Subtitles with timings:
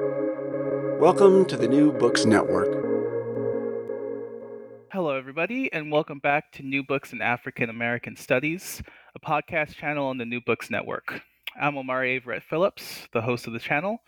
[0.00, 2.66] Welcome to the New Books Network.
[4.90, 8.82] Hello, everybody, and welcome back to New Books in African American Studies,
[9.14, 11.20] a podcast channel on the New Books Network.
[11.60, 13.98] I'm Omari Averette Phillips, the host of the channel.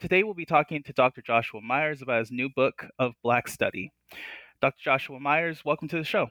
[0.00, 1.22] Today, we'll be talking to Dr.
[1.22, 3.92] Joshua Myers about his new book of Black Study.
[4.60, 4.82] Dr.
[4.82, 6.28] Joshua Myers, welcome to the show.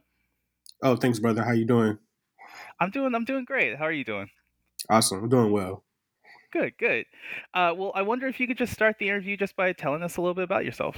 [0.82, 1.42] Oh, thanks, brother.
[1.42, 1.98] How you doing?
[2.82, 3.16] I'm doing.
[3.16, 3.78] I'm doing great.
[3.78, 4.30] How are you doing?
[4.90, 5.24] Awesome.
[5.24, 5.86] I'm doing well.
[6.56, 7.06] Good, good.
[7.54, 10.16] Uh, well, I wonder if you could just start the interview just by telling us
[10.16, 10.96] a little bit about yourself.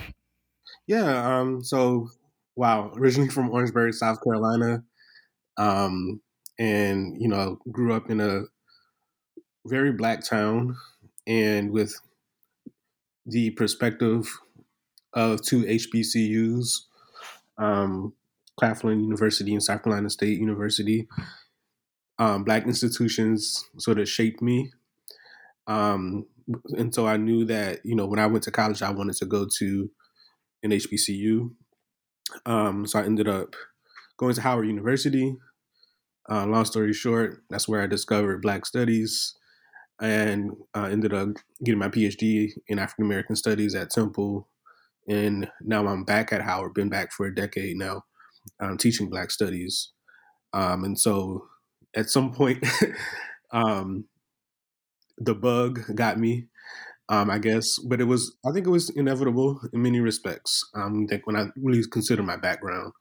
[0.85, 1.39] Yeah.
[1.39, 1.63] Um.
[1.63, 2.09] So,
[2.55, 2.91] wow.
[2.95, 4.83] Originally from Orangeburg, South Carolina,
[5.57, 6.21] um,
[6.59, 8.43] and you know, grew up in a
[9.65, 10.75] very black town,
[11.25, 11.99] and with
[13.25, 14.31] the perspective
[15.13, 16.81] of two HBCUs,
[17.57, 18.13] um,
[18.59, 21.07] Claflin University and South Carolina State University.
[22.19, 24.71] Um, black institutions sort of shaped me.
[25.67, 26.25] Um,
[26.77, 29.25] and so I knew that, you know, when I went to college, I wanted to
[29.25, 29.89] go to
[30.63, 31.51] an HBCU.
[32.45, 33.55] Um, so I ended up
[34.17, 35.35] going to Howard University.
[36.29, 39.35] Uh, long story short, that's where I discovered Black Studies
[40.01, 41.29] and uh, ended up
[41.63, 44.47] getting my PhD in African American Studies at Temple.
[45.07, 48.03] And now I'm back at Howard, been back for a decade now,
[48.59, 49.91] um, teaching Black Studies.
[50.53, 51.47] Um, and so
[51.95, 52.65] at some point,
[53.51, 54.05] um,
[55.17, 56.47] the bug got me,
[57.09, 57.77] um, I guess.
[57.79, 60.63] But it was, I think it was inevitable in many respects.
[60.75, 62.93] Um, think when I really consider my background.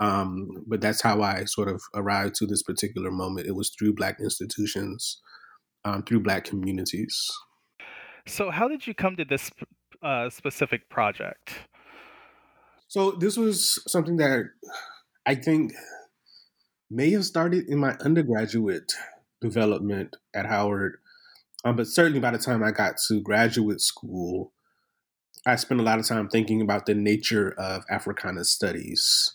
[0.00, 3.46] Um, but that's how I sort of arrived to this particular moment.
[3.46, 5.20] It was through Black institutions,
[5.84, 7.30] um, through Black communities.
[8.26, 9.50] So, how did you come to this
[10.02, 11.54] uh, specific project?
[12.88, 14.46] So, this was something that
[15.26, 15.72] I think
[16.90, 18.92] may have started in my undergraduate
[19.40, 20.96] development at Howard.
[21.64, 24.52] Um, but certainly by the time I got to graduate school,
[25.46, 29.34] I spent a lot of time thinking about the nature of Africana studies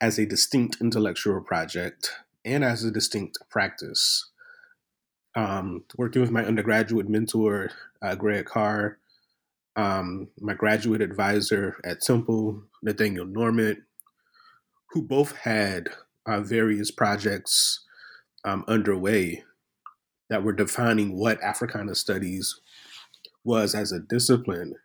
[0.00, 2.12] as a distinct intellectual project
[2.44, 4.30] and as a distinct practice.
[5.36, 7.70] Um, working with my undergraduate mentor,
[8.02, 8.98] uh, Greg Carr,
[9.76, 13.78] um, my graduate advisor at Temple, Nathaniel Norment,
[14.90, 15.88] who both had
[16.26, 17.80] uh, various projects
[18.44, 19.44] um, underway
[20.30, 22.58] that were defining what Africana studies
[23.44, 24.76] was as a discipline,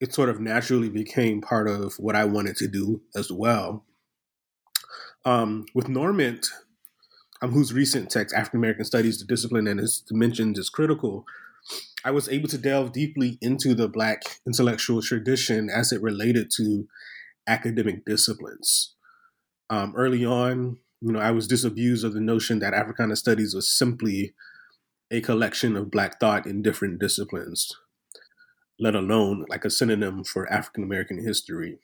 [0.00, 3.84] it sort of naturally became part of what I wanted to do as well.
[5.24, 6.48] Um, with Norment,
[7.40, 11.24] um, whose recent text, African American Studies, the Discipline and its Dimensions is Critical,
[12.04, 16.88] I was able to delve deeply into the Black intellectual tradition as it related to
[17.46, 18.96] academic disciplines.
[19.70, 23.66] Um, early on, you know, I was disabused of the notion that Africana studies was
[23.66, 24.34] simply
[25.10, 27.76] a collection of Black thought in different disciplines,
[28.78, 31.80] let alone like a synonym for African American history.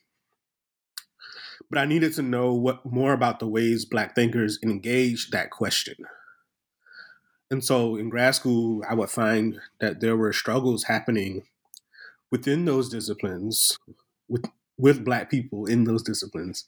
[1.68, 5.96] But I needed to know what more about the ways Black thinkers engaged that question.
[7.50, 11.42] And so in grad school, I would find that there were struggles happening
[12.30, 13.76] within those disciplines
[14.28, 14.44] with
[14.78, 16.64] with Black people in those disciplines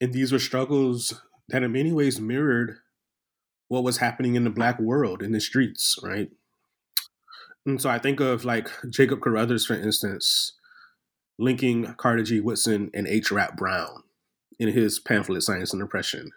[0.00, 2.78] and these were struggles that in many ways mirrored
[3.68, 6.30] what was happening in the black world in the streets, right?
[7.66, 10.54] And so I think of like Jacob Carruthers, for instance,
[11.38, 12.40] linking Carter G.
[12.40, 13.30] Woodson and H.
[13.30, 14.02] Rap Brown
[14.58, 16.32] in his pamphlet Science and Oppression.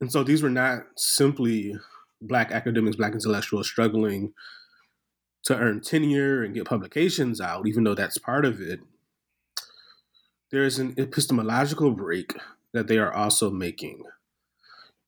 [0.00, 1.76] And so these were not simply
[2.22, 4.32] black academics, black intellectuals struggling
[5.44, 8.80] to earn tenure and get publications out, even though that's part of it
[10.50, 12.34] there is an epistemological break
[12.72, 14.02] that they are also making.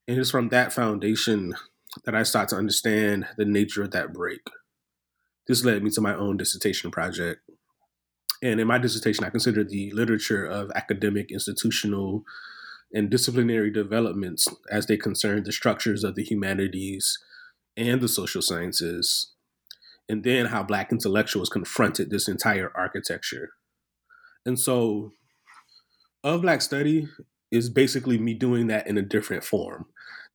[0.09, 1.55] And it's from that foundation
[2.05, 4.41] that I start to understand the nature of that break.
[5.47, 7.41] This led me to my own dissertation project.
[8.43, 12.25] And in my dissertation, I consider the literature of academic, institutional,
[12.93, 17.19] and disciplinary developments as they concern the structures of the humanities
[17.77, 19.33] and the social sciences,
[20.09, 23.51] and then how Black intellectuals confronted this entire architecture.
[24.45, 25.13] And so
[26.25, 27.09] of Black Study
[27.53, 29.87] is basically me doing that in a different form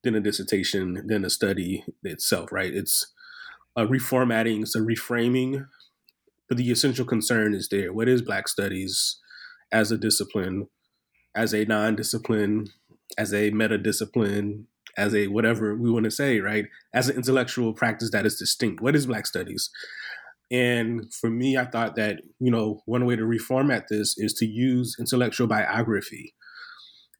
[0.04, 2.72] than a dissertation, than a study itself, right?
[2.72, 3.12] It's
[3.76, 5.66] a reformatting, it's a reframing,
[6.48, 7.92] but the essential concern is there.
[7.92, 9.18] What is Black Studies
[9.72, 10.68] as a discipline,
[11.34, 12.68] as a non discipline,
[13.18, 16.66] as a meta discipline, as a whatever we want to say, right?
[16.94, 18.80] As an intellectual practice that is distinct.
[18.80, 19.70] What is Black Studies?
[20.50, 24.46] And for me, I thought that, you know, one way to reformat this is to
[24.46, 26.34] use intellectual biography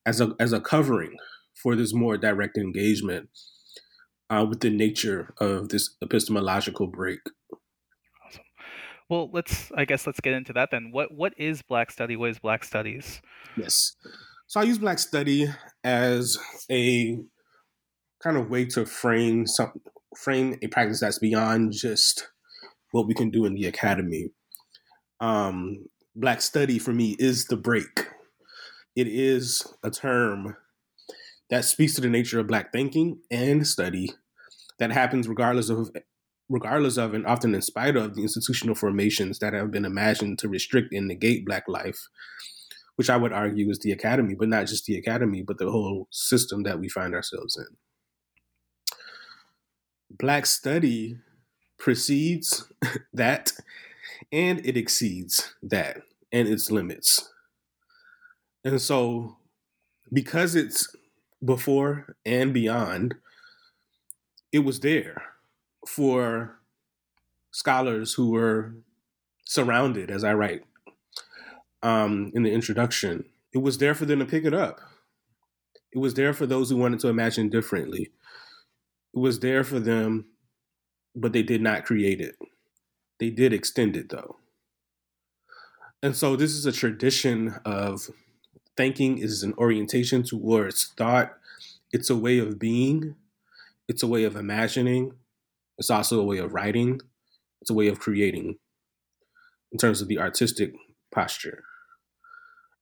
[0.08, 1.14] as a, as a covering
[1.54, 3.28] for this more direct engagement
[4.30, 7.20] uh, with the nature of this epistemological break.
[8.26, 8.42] Awesome.
[9.10, 10.88] Well, let's I guess let's get into that then.
[10.92, 12.16] What what is Black Study?
[12.16, 13.20] What is Black Studies?
[13.56, 13.96] Yes.
[14.46, 15.48] So I use Black Study
[15.84, 16.38] as
[16.70, 17.18] a
[18.22, 19.72] kind of way to frame some
[20.16, 22.28] frame a practice that's beyond just
[22.92, 24.30] what we can do in the academy.
[25.20, 25.84] Um,
[26.16, 28.06] Black Study for me is the break.
[28.98, 30.56] It is a term
[31.50, 34.10] that speaks to the nature of Black thinking and study
[34.80, 35.92] that happens regardless of
[36.48, 40.48] regardless of and often in spite of the institutional formations that have been imagined to
[40.48, 42.08] restrict and negate Black life,
[42.96, 46.08] which I would argue is the academy, but not just the academy, but the whole
[46.10, 47.76] system that we find ourselves in.
[50.10, 51.18] Black study
[51.78, 52.66] precedes
[53.12, 53.52] that
[54.32, 56.02] and it exceeds that
[56.32, 57.32] and its limits.
[58.68, 59.38] And so,
[60.12, 60.94] because it's
[61.42, 63.14] before and beyond,
[64.52, 65.22] it was there
[65.86, 66.58] for
[67.50, 68.74] scholars who were
[69.46, 70.64] surrounded, as I write
[71.82, 73.24] um, in the introduction.
[73.54, 74.80] It was there for them to pick it up.
[75.90, 78.10] It was there for those who wanted to imagine differently.
[79.14, 80.26] It was there for them,
[81.16, 82.36] but they did not create it.
[83.18, 84.36] They did extend it, though.
[86.02, 88.10] And so, this is a tradition of
[88.78, 91.36] thinking is an orientation towards thought.
[91.90, 93.16] It's a way of being,
[93.88, 95.14] it's a way of imagining,
[95.78, 97.00] it's also a way of writing,
[97.60, 98.56] it's a way of creating
[99.72, 100.74] in terms of the artistic
[101.12, 101.64] posture.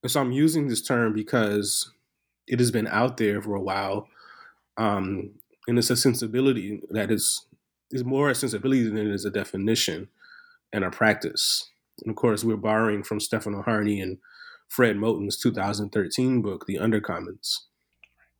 [0.02, 1.90] And so I'm using this term because
[2.46, 4.06] it has been out there for a while.
[4.76, 5.31] Um,
[5.66, 7.46] and it's a sensibility that is
[7.90, 10.08] is more a sensibility than it is a definition
[10.75, 11.70] and a practice.
[12.02, 14.19] And of course, we're borrowing from Stefano Harney and
[14.68, 17.60] Fred Moten's 2013 book, The Undercommons.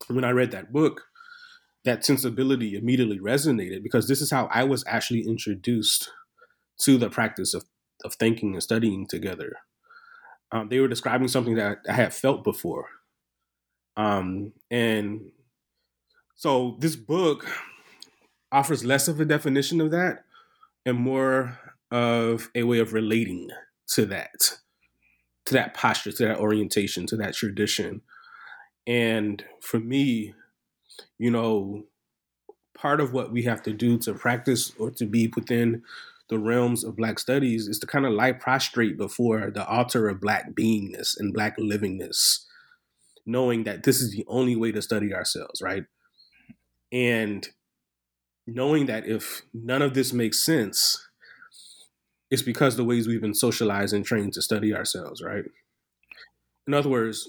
[0.09, 1.03] When I read that book,
[1.85, 6.11] that sensibility immediately resonated because this is how I was actually introduced
[6.83, 7.65] to the practice of,
[8.05, 9.57] of thinking and studying together.
[10.53, 12.87] Um, they were describing something that I had felt before.
[13.97, 15.31] Um, and
[16.35, 17.47] so this book
[18.53, 20.25] offers less of a definition of that
[20.85, 21.59] and more
[21.91, 23.49] of a way of relating
[23.89, 24.59] to that,
[25.47, 28.03] to that posture, to that orientation, to that tradition.
[28.87, 30.35] And for me,
[31.19, 31.85] you know,
[32.77, 35.83] part of what we have to do to practice or to be within
[36.29, 40.21] the realms of Black studies is to kind of lie prostrate before the altar of
[40.21, 42.45] Black beingness and Black livingness,
[43.25, 45.85] knowing that this is the only way to study ourselves, right?
[46.93, 47.49] And
[48.47, 51.06] knowing that if none of this makes sense,
[52.31, 55.45] it's because the ways we've been socialized and trained to study ourselves, right?
[56.67, 57.29] In other words,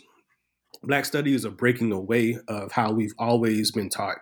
[0.84, 4.18] Black study is a breaking away of how we've always been taught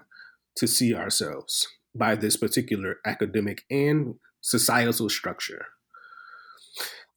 [0.58, 5.66] to see ourselves by this particular academic and societal structure.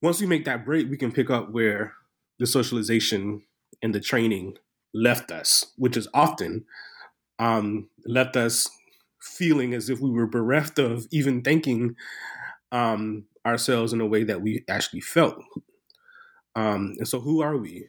[0.00, 1.94] Once we make that break, we can pick up where
[2.38, 3.42] the socialization
[3.82, 4.56] and the training
[4.94, 6.64] left us, which is often
[7.38, 8.68] um, left us
[9.20, 11.94] feeling as if we were bereft of even thinking
[12.72, 15.36] um, ourselves in a way that we actually felt.
[16.54, 17.86] Um, and so, who are we?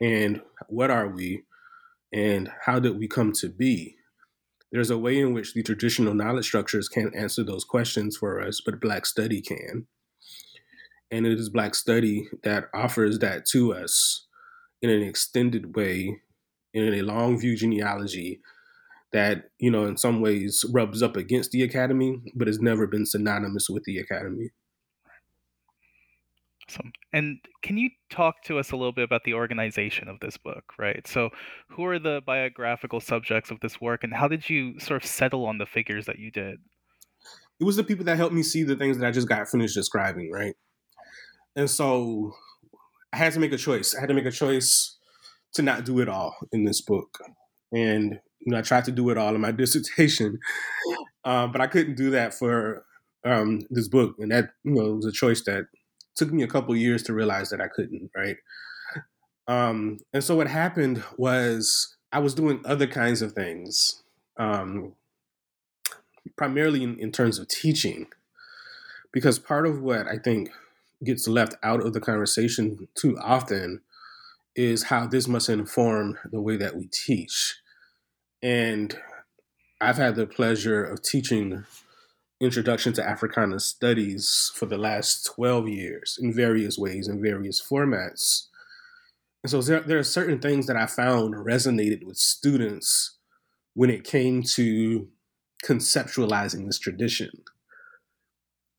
[0.00, 1.42] And what are we?
[2.12, 3.96] And how did we come to be?
[4.72, 8.60] There's a way in which the traditional knowledge structures can't answer those questions for us,
[8.64, 9.86] but Black study can.
[11.10, 14.26] And it is Black study that offers that to us
[14.80, 16.20] in an extended way,
[16.72, 18.40] in a long view genealogy
[19.12, 23.06] that, you know, in some ways rubs up against the academy, but has never been
[23.06, 24.50] synonymous with the academy.
[26.70, 26.92] Awesome.
[27.12, 30.72] And can you talk to us a little bit about the organization of this book,
[30.78, 31.04] right?
[31.06, 31.30] So,
[31.68, 35.46] who are the biographical subjects of this work, and how did you sort of settle
[35.46, 36.58] on the figures that you did?
[37.58, 39.74] It was the people that helped me see the things that I just got finished
[39.74, 40.54] describing, right?
[41.56, 42.34] And so
[43.12, 43.96] I had to make a choice.
[43.96, 44.96] I had to make a choice
[45.54, 47.18] to not do it all in this book.
[47.72, 50.38] And you know, I tried to do it all in my dissertation,
[51.24, 52.84] uh, but I couldn't do that for
[53.24, 55.64] um, this book, and that you know was a choice that
[56.14, 58.36] took me a couple years to realize that I couldn't, right?
[59.48, 64.02] Um, and so what happened was I was doing other kinds of things,
[64.36, 64.92] um,
[66.36, 68.06] primarily in, in terms of teaching,
[69.12, 70.50] because part of what I think
[71.02, 73.80] gets left out of the conversation too often
[74.54, 77.56] is how this must inform the way that we teach.
[78.42, 78.96] And
[79.80, 81.64] I've had the pleasure of teaching
[82.40, 88.46] Introduction to Africana Studies for the last 12 years in various ways, in various formats.
[89.42, 93.18] And so there, there are certain things that I found resonated with students
[93.74, 95.08] when it came to
[95.62, 97.42] conceptualizing this tradition.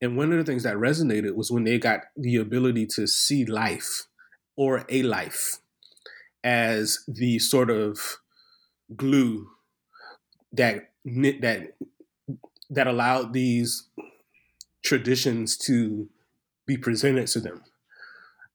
[0.01, 3.45] And one of the things that resonated was when they got the ability to see
[3.45, 4.07] life
[4.55, 5.57] or a life
[6.43, 8.17] as the sort of
[8.95, 9.51] glue
[10.51, 11.75] that knit that
[12.71, 13.87] that allowed these
[14.83, 16.09] traditions to
[16.65, 17.61] be presented to them.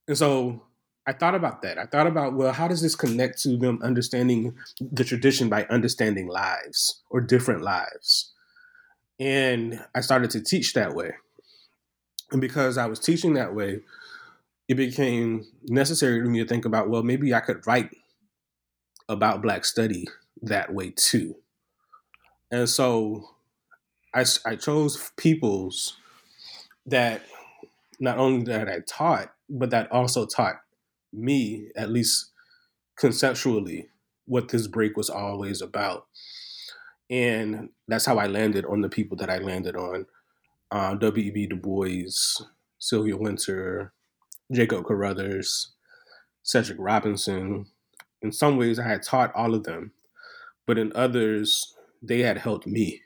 [0.08, 0.62] And so
[1.06, 1.78] I thought about that.
[1.78, 6.26] I thought about, well, how does this connect to them understanding the tradition by understanding
[6.26, 8.32] lives or different lives?
[9.20, 11.12] And I started to teach that way.
[12.32, 13.80] And because I was teaching that way,
[14.66, 17.90] it became necessary to me to think about, well, maybe I could write
[19.08, 20.06] about Black study
[20.42, 21.36] that way too.
[22.50, 23.28] And so
[24.14, 25.96] I, I chose peoples
[26.86, 27.22] that
[27.98, 30.56] not only that I taught, but that also taught
[31.12, 32.30] me, at least
[32.96, 33.88] conceptually,
[34.26, 36.06] what this break was always about.
[37.08, 40.06] And that's how I landed on the people that I landed on
[40.70, 41.46] uh, W.E.B.
[41.46, 42.44] Du Bois,
[42.78, 43.92] Sylvia Wynter,
[44.52, 45.72] Jacob Carruthers,
[46.42, 47.66] Cedric Robinson.
[48.22, 49.92] In some ways, I had taught all of them,
[50.66, 53.02] but in others, they had helped me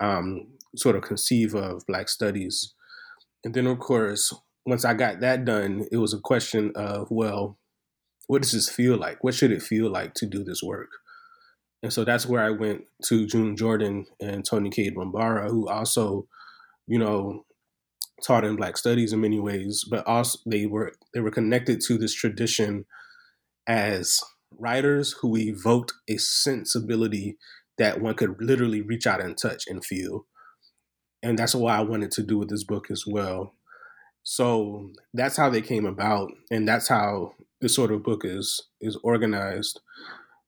[0.00, 2.74] um, sort of conceive of Black studies.
[3.44, 4.32] And then, of course,
[4.64, 7.58] once I got that done, it was a question of, well,
[8.26, 9.22] what does this feel like?
[9.22, 10.90] What should it feel like to do this work?
[11.82, 16.26] And so that's where I went to June Jordan and Toni Cade Bambara, who also,
[16.86, 17.44] you know,
[18.24, 21.98] taught in Black Studies in many ways, but also they were they were connected to
[21.98, 22.86] this tradition
[23.68, 24.20] as
[24.58, 27.36] writers who evoked a sensibility
[27.78, 30.26] that one could literally reach out and touch and feel.
[31.22, 33.54] And that's what I wanted to do with this book as well.
[34.22, 38.96] So that's how they came about, and that's how this sort of book is is
[39.04, 39.80] organized.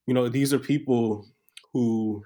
[0.07, 1.27] You know, these are people
[1.73, 2.25] who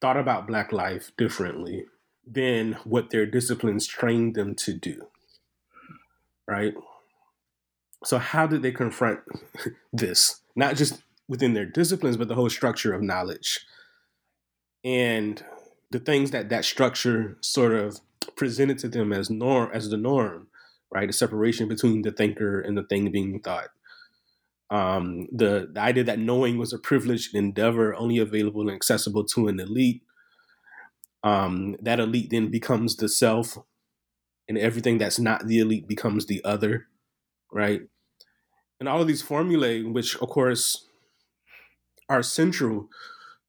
[0.00, 1.86] thought about Black life differently
[2.26, 5.06] than what their disciplines trained them to do.
[6.46, 6.74] Right?
[8.04, 9.20] So, how did they confront
[9.92, 10.42] this?
[10.54, 13.60] Not just within their disciplines, but the whole structure of knowledge
[14.84, 15.42] and
[15.90, 18.00] the things that that structure sort of
[18.36, 20.48] presented to them as norm as the norm,
[20.92, 21.06] right?
[21.06, 23.68] The separation between the thinker and the thing being thought.
[24.70, 29.48] Um, the, the idea that knowing was a privileged endeavor only available and accessible to
[29.48, 30.02] an elite.
[31.22, 33.56] Um, that elite then becomes the self,
[34.46, 36.88] and everything that's not the elite becomes the other,
[37.50, 37.82] right?
[38.78, 40.86] And all of these formulae, which of course
[42.08, 42.88] are central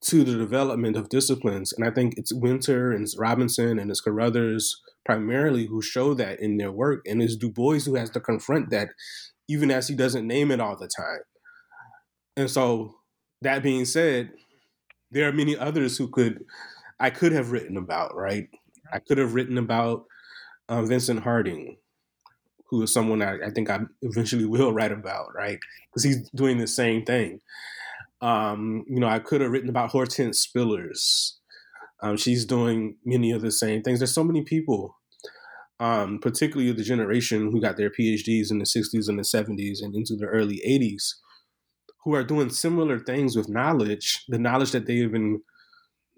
[0.02, 1.74] to the development of disciplines.
[1.74, 6.40] And I think it's Wynter and it's Robinson and it's Carruthers primarily who show that
[6.40, 7.02] in their work.
[7.08, 8.90] And it's Du Bois who has to confront that,
[9.48, 11.20] even as he doesn't name it all the time.
[12.38, 12.96] And so,
[13.42, 14.32] that being said,
[15.12, 16.44] there are many others who could,
[17.00, 18.48] I could have written about, right?
[18.92, 20.06] I could have written about
[20.68, 21.78] uh, Vincent Harding,
[22.70, 25.60] who is someone I, I think I eventually will write about, right?
[25.90, 27.40] Because he's doing the same thing.
[28.26, 31.34] Um, you know, I could have written about Hortense Spillers.
[32.02, 34.00] Um, she's doing many of the same things.
[34.00, 34.98] There's so many people,
[35.80, 39.94] um, particularly the generation who got their PhDs in the 60s and the 70s and
[39.94, 41.04] into the early 80s,
[42.04, 45.42] who are doing similar things with knowledge, the knowledge that they've been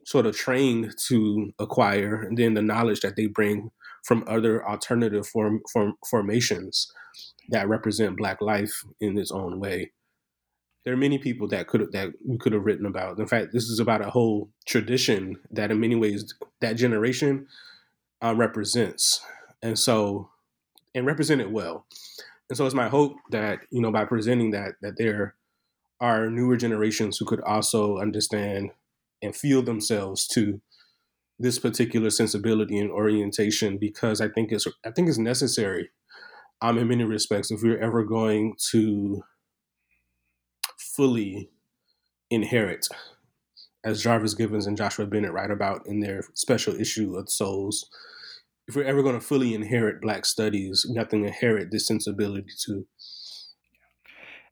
[0.05, 3.69] sort of trained to acquire, and then the knowledge that they bring
[4.05, 6.87] from other alternative form, form formations
[7.49, 9.91] that represent Black life in its own way
[10.83, 13.19] there are many people that could that we could have written about.
[13.19, 17.47] In fact, this is about a whole tradition that, in many ways, that generation
[18.23, 19.21] uh, represents,
[19.61, 20.29] and so
[20.95, 21.85] and represent it well.
[22.49, 25.35] And so, it's my hope that you know by presenting that that there
[25.99, 28.71] are newer generations who could also understand
[29.21, 30.61] and feel themselves to
[31.39, 35.89] this particular sensibility and orientation because I think it's I think it's necessary
[36.61, 39.23] um, in many respects if we're ever going to
[40.97, 41.49] fully
[42.31, 42.87] inherit,
[43.85, 47.87] as Jarvis Givens and Joshua Bennett write about in their special issue of Souls.
[48.67, 52.49] If we're ever going to fully inherit Black studies, we have to inherit this sensibility
[52.65, 52.85] to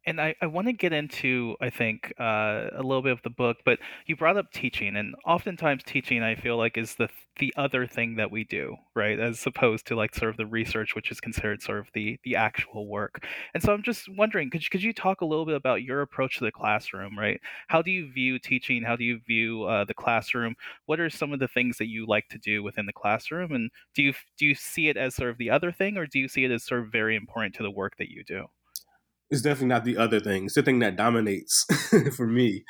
[0.06, 3.30] and I, I want to get into I think uh, a little bit of the
[3.30, 7.10] book, but you brought up teaching, and oftentimes teaching I feel like is the
[7.40, 10.96] the other thing that we do, right, as opposed to like sort of the research,
[10.96, 13.26] which is considered sort of the the actual work.
[13.54, 16.02] And so I'm just wondering, could you, could you talk a little bit about your
[16.02, 17.40] approach to the classroom, right?
[17.68, 18.84] How do you view teaching?
[18.84, 20.56] How do you view uh, the classroom?
[20.86, 23.52] What are some of the things that you like to do within the classroom?
[23.54, 26.20] And do you do you see it as sort of the other thing, or do
[26.20, 28.46] you see it as sort of very important to the work that you do?
[29.30, 30.46] It's definitely not the other thing.
[30.46, 31.66] It's the thing that dominates
[32.16, 32.64] for me.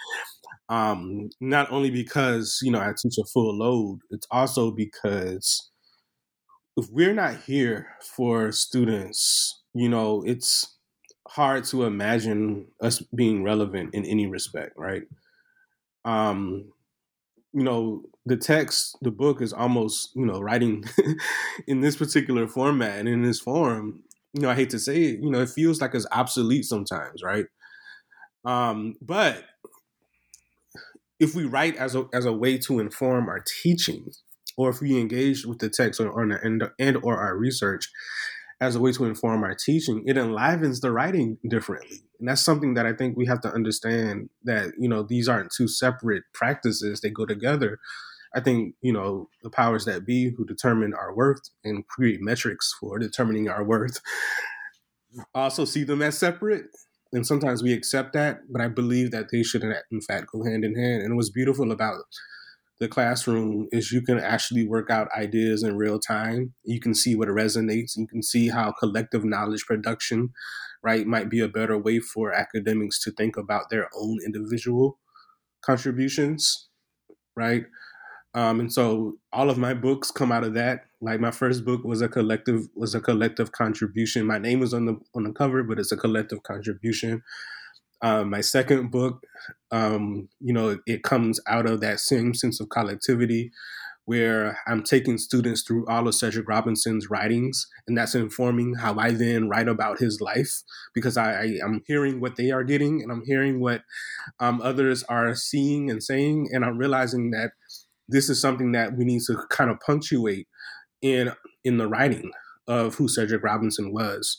[0.70, 5.70] Um, not only because you know I teach a full load, it's also because
[6.78, 10.76] if we're not here for students, you know, it's
[11.28, 15.04] hard to imagine us being relevant in any respect, right?
[16.04, 16.72] Um,
[17.54, 20.84] you know, the text, the book is almost, you know, writing
[21.68, 24.04] in this particular format and in this form,
[24.36, 27.24] you know, I hate to say it, you know, it feels like it's obsolete sometimes,
[27.24, 27.46] right?
[28.44, 29.46] Um, but
[31.20, 34.12] if we write as a as a way to inform our teaching,
[34.58, 37.90] or if we engage with the text or, or and, and or our research
[38.60, 42.04] as a way to inform our teaching, it enlivens the writing differently.
[42.20, 45.54] And that's something that I think we have to understand that, you know, these aren't
[45.56, 47.80] two separate practices, they go together.
[48.36, 52.74] I think, you know, the powers that be who determine our worth and create metrics
[52.80, 54.02] for determining our worth
[55.34, 56.66] also see them as separate.
[57.14, 60.66] And sometimes we accept that, but I believe that they should, in fact, go hand
[60.66, 61.04] in hand.
[61.04, 62.02] And what's beautiful about
[62.80, 66.54] the classroom is you can actually work out ideas in real time.
[66.66, 67.96] You can see what resonates.
[67.96, 70.30] You can see how collective knowledge production,
[70.84, 75.00] right, might be a better way for academics to think about their own individual
[75.64, 76.68] contributions,
[77.36, 77.64] right?
[78.36, 80.82] Um, and so all of my books come out of that.
[81.02, 84.28] Like my first book was a collective was a collective contribution.
[84.28, 87.24] My name is on the on the cover, but it's a collective contribution.
[88.02, 89.24] Um, my second book,
[89.72, 93.52] um, you know, it comes out of that same sense of collectivity
[94.04, 99.12] where I'm taking students through all of Cedric Robinson's writings, and that's informing how I
[99.12, 100.62] then write about his life
[100.94, 103.82] because I, I am hearing what they are getting, and I'm hearing what
[104.40, 107.52] um, others are seeing and saying, and I'm realizing that
[108.08, 110.48] this is something that we need to kind of punctuate
[111.02, 111.32] in
[111.64, 112.32] in the writing
[112.68, 114.38] of who Cedric Robinson was.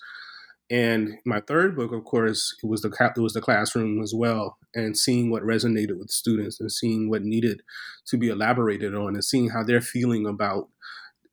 [0.69, 4.59] And my third book, of course, it was the it was the classroom as well,
[4.75, 7.63] and seeing what resonated with students, and seeing what needed
[8.09, 10.69] to be elaborated on, and seeing how they're feeling about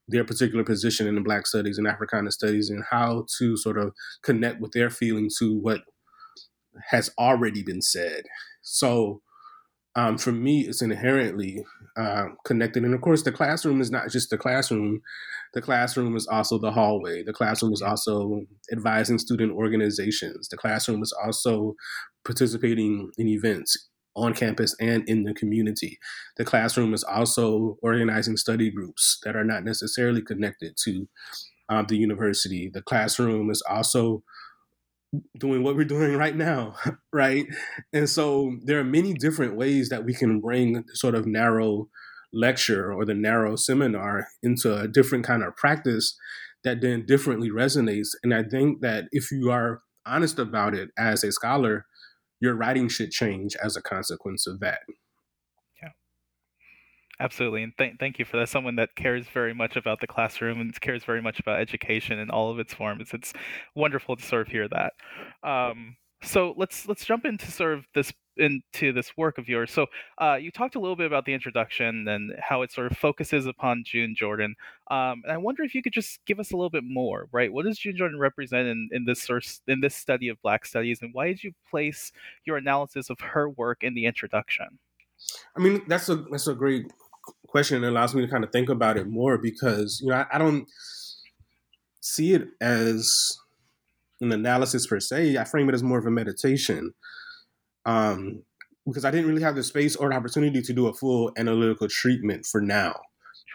[0.08, 3.94] their particular position in the Black Studies and Africana Studies, and how to sort of
[4.22, 5.82] connect with their feelings to what
[6.90, 8.24] has already been said.
[8.62, 9.22] So
[9.96, 11.64] um, for me, it's inherently
[11.96, 12.84] uh, connected.
[12.84, 15.02] And of course, the classroom is not just the classroom.
[15.54, 17.24] The classroom is also the hallway.
[17.24, 20.48] The classroom is also advising student organizations.
[20.48, 21.76] The classroom is also
[22.26, 26.00] participating in events on campus and in the community.
[26.38, 31.08] The classroom is also organizing study groups that are not necessarily connected to
[31.70, 32.70] uh, the university.
[32.72, 34.24] The classroom is also
[35.38, 36.76] doing what we're doing right now,
[37.14, 37.46] right?
[37.92, 41.90] And so there are many different ways that we can bring sort of narrow
[42.34, 46.18] lecture or the narrow seminar into a different kind of practice
[46.64, 48.10] that then differently resonates.
[48.24, 51.86] And I think that if you are honest about it as a scholar,
[52.40, 54.80] your writing should change as a consequence of that.
[57.20, 58.50] Absolutely, and th- thank you for that.
[58.50, 62.30] Someone that cares very much about the classroom and cares very much about education in
[62.30, 63.12] all of its forms.
[63.14, 63.34] It's
[63.76, 64.94] wonderful to sort of hear that.
[65.48, 69.72] Um, so let's let's jump into sort of this into this work of yours.
[69.72, 72.98] So uh, you talked a little bit about the introduction and how it sort of
[72.98, 74.56] focuses upon June Jordan.
[74.90, 77.54] Um, and I wonder if you could just give us a little bit more, right?
[77.54, 81.00] What does June Jordan represent in, in this source in this study of Black studies,
[81.02, 82.12] and why did you place
[82.46, 84.80] your analysis of her work in the introduction?
[85.56, 86.92] I mean, that's a that's a great
[87.54, 87.84] question.
[87.84, 90.68] Allows me to kind of think about it more because you know I, I don't
[92.02, 93.38] see it as
[94.22, 95.38] an analysis per se.
[95.38, 96.94] I frame it as more of a meditation.
[97.86, 98.44] Um,
[98.88, 101.88] because I didn't really have the space or the opportunity to do a full analytical
[101.88, 103.00] treatment for now.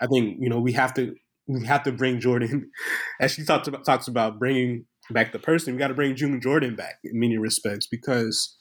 [0.00, 1.14] I think you know we have to
[1.48, 2.70] we have to bring Jordan,
[3.20, 5.74] as she talks about talks about bringing back the person.
[5.74, 8.56] We got to bring June Jordan back in many respects because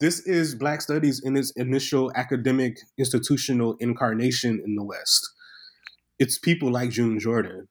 [0.00, 5.30] this is Black Studies in its initial academic institutional incarnation in the West.
[6.18, 7.68] It's people like June Jordan.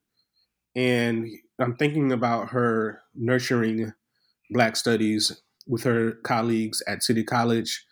[0.76, 1.28] And
[1.60, 3.94] I'm thinking about her nurturing
[4.50, 7.86] Black Studies with her colleagues at City College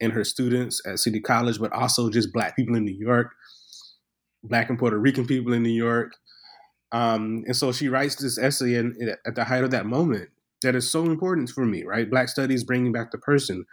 [0.00, 3.32] and her students at City College, but also just Black people in New York,
[4.42, 6.12] Black and Puerto Rican people in New York.
[6.92, 10.30] Um, and so she writes this essay in, in, at the height of that moment
[10.62, 12.10] that is so important for me, right?
[12.10, 13.64] Black Studies bringing back the person.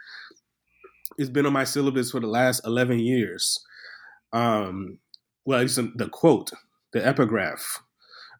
[1.16, 3.58] It's been on my syllabus for the last 11 years.
[4.32, 4.98] Um,
[5.44, 6.50] well, it's the quote,
[6.92, 7.82] the epigraph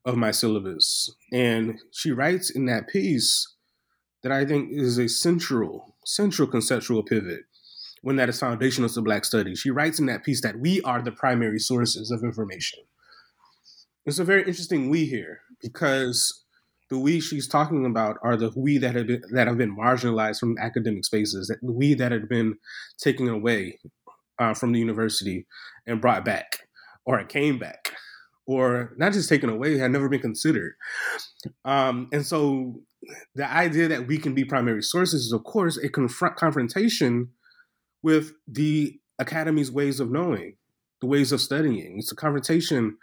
[0.05, 1.11] of my syllabus.
[1.33, 3.55] And she writes in that piece
[4.23, 7.41] that I think is a central, central conceptual pivot
[8.03, 9.59] when that is foundational to Black studies.
[9.59, 12.81] She writes in that piece that we are the primary sources of information.
[14.07, 16.45] It's a very interesting we here because
[16.91, 20.39] the we she's talking about are the we that have been, that have been marginalized
[20.39, 22.57] from academic spaces, that we that have been
[22.99, 23.79] taken away
[24.39, 25.47] uh, from the university
[25.87, 26.61] and brought back,
[27.05, 27.93] or it came back,
[28.47, 30.73] or not just taken away, had never been considered.
[31.65, 32.81] Um, and so
[33.35, 37.29] the idea that we can be primary sources is, of course, a confront confrontation
[38.03, 40.57] with the academy's ways of knowing,
[41.01, 41.97] the ways of studying.
[41.99, 42.97] It's a confrontation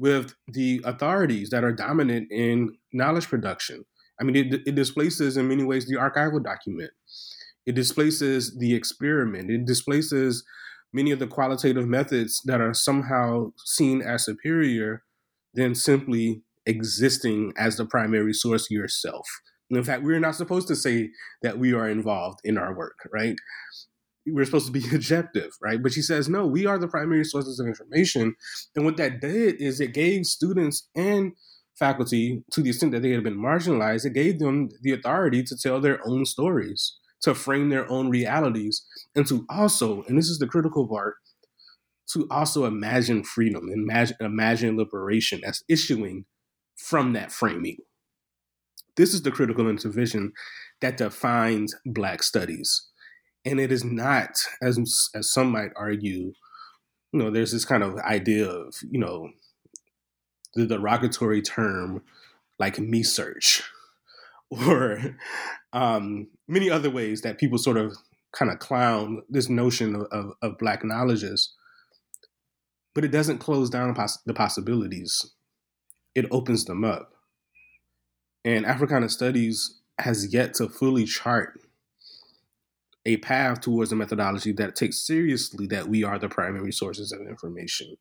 [0.00, 3.84] with the authorities that are dominant in knowledge production.
[4.18, 6.90] I mean, it, it displaces in many ways the archival document.
[7.66, 9.50] It displaces the experiment.
[9.50, 10.42] It displaces
[10.92, 15.04] many of the qualitative methods that are somehow seen as superior
[15.52, 19.28] than simply existing as the primary source yourself.
[19.68, 21.10] And in fact, we're not supposed to say
[21.42, 23.36] that we are involved in our work, right?
[24.26, 25.82] We're supposed to be objective, right?
[25.82, 28.34] But she says, no, we are the primary sources of information.
[28.76, 31.32] And what that did is it gave students and
[31.78, 35.56] faculty, to the extent that they had been marginalized, it gave them the authority to
[35.56, 40.38] tell their own stories to frame their own realities and to also, and this is
[40.38, 41.16] the critical part,
[42.12, 46.24] to also imagine freedom, imagine, imagine liberation as issuing
[46.76, 47.76] from that framing.
[48.96, 50.32] This is the critical intervention
[50.80, 52.88] that defines Black studies.
[53.44, 54.78] And it is not, as,
[55.14, 56.32] as some might argue,
[57.12, 59.30] you know, there's this kind of idea of, you know,
[60.54, 62.02] the derogatory term
[62.58, 63.62] like me search
[64.50, 65.16] or
[65.72, 67.96] um, many other ways that people sort of
[68.32, 71.54] kind of clown this notion of, of, of black knowledges.
[72.94, 75.32] But it doesn't close down poss- the possibilities,
[76.14, 77.14] it opens them up.
[78.44, 81.60] And Africana Studies has yet to fully chart
[83.06, 87.20] a path towards a methodology that takes seriously that we are the primary sources of
[87.20, 87.96] information.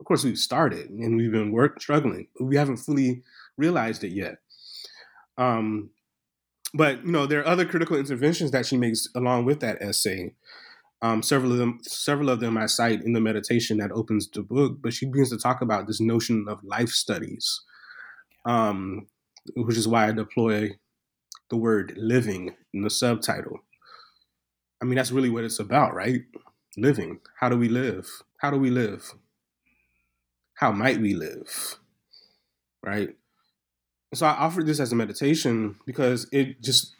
[0.00, 3.22] Of course, we've started and we've been work struggling, we haven't fully
[3.56, 4.38] realized it yet.
[5.38, 5.90] Um,
[6.72, 10.34] but you know, there are other critical interventions that she makes along with that essay.
[11.02, 14.42] Um, several of them, several of them I cite in the meditation that opens the
[14.42, 14.78] book.
[14.80, 17.60] But she begins to talk about this notion of life studies,
[18.44, 19.06] um,
[19.54, 20.70] which is why I deploy
[21.50, 23.60] the word "living" in the subtitle.
[24.84, 26.20] I mean, that's really what it's about, right?
[26.76, 27.20] Living.
[27.40, 28.06] How do we live?
[28.36, 29.14] How do we live?
[30.56, 31.78] How might we live?
[32.82, 33.16] Right?
[34.12, 36.94] so I offered this as a meditation because it just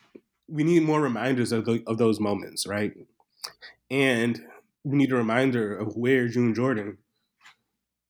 [0.49, 2.95] we need more reminders of the, of those moments, right?
[3.91, 4.41] And
[4.83, 6.97] we need a reminder of where June Jordan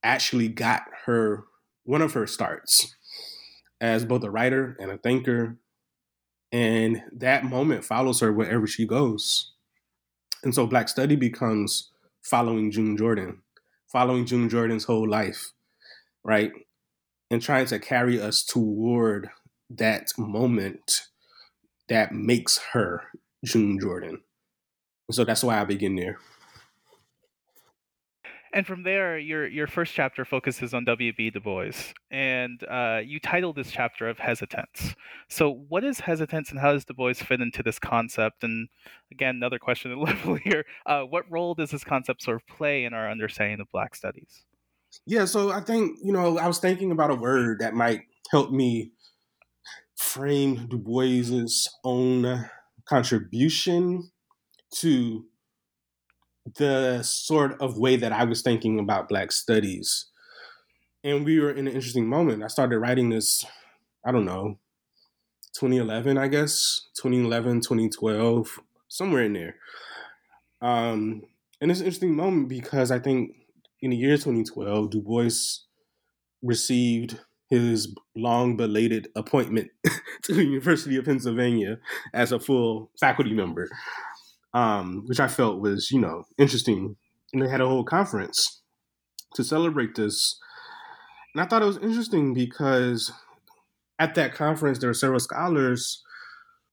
[0.05, 1.47] actually got her
[1.83, 2.95] one of her starts
[3.81, 5.59] as both a writer and a thinker.
[6.53, 9.54] And that moment follows her wherever she goes.
[10.45, 11.91] And so Black Study becomes
[12.23, 13.43] following June Jordan,
[13.91, 15.53] following June Jordan's whole life,
[16.23, 16.53] right?
[17.31, 19.29] and trying to carry us toward
[19.71, 21.01] that moment
[21.89, 23.03] that makes her
[23.45, 24.21] June Jordan.
[25.11, 26.19] So that's why I begin there.
[28.55, 31.31] And from there, your your first chapter focuses on W.B.
[31.31, 31.73] Du Bois,
[32.09, 34.95] and uh, you title this chapter of hesitance.
[35.29, 38.45] So, what is hesitance, and how does Du Bois fit into this concept?
[38.45, 38.69] And
[39.11, 42.85] again, another question at level here: uh, What role does this concept sort of play
[42.85, 44.45] in our understanding of Black studies?
[45.05, 48.53] Yeah, so I think, you know, I was thinking about a word that might help
[48.53, 48.93] me
[49.97, 52.49] frame Du Bois's own
[52.89, 54.13] contribution
[54.77, 55.25] to
[56.57, 60.07] the sort of way that I was thinking about Black studies.
[61.03, 62.43] And we were in an interesting moment.
[62.43, 63.45] I started writing this,
[64.05, 64.59] I don't know,
[65.55, 69.57] 2011, I guess, 2011, 2012, somewhere in there.
[70.61, 71.23] Um,
[71.61, 73.33] and it's an interesting moment because I think
[73.81, 75.31] in the year 2012, Du Bois
[76.43, 79.71] received his long belated appointment
[80.23, 81.79] to the University of Pennsylvania
[82.13, 83.69] as a full faculty member,
[84.55, 86.97] um, which I felt was, you know, interesting.
[87.33, 88.63] And they had a whole conference
[89.35, 90.39] to celebrate this.
[91.35, 93.13] And I thought it was interesting because
[93.99, 96.03] at that conference, there were several scholars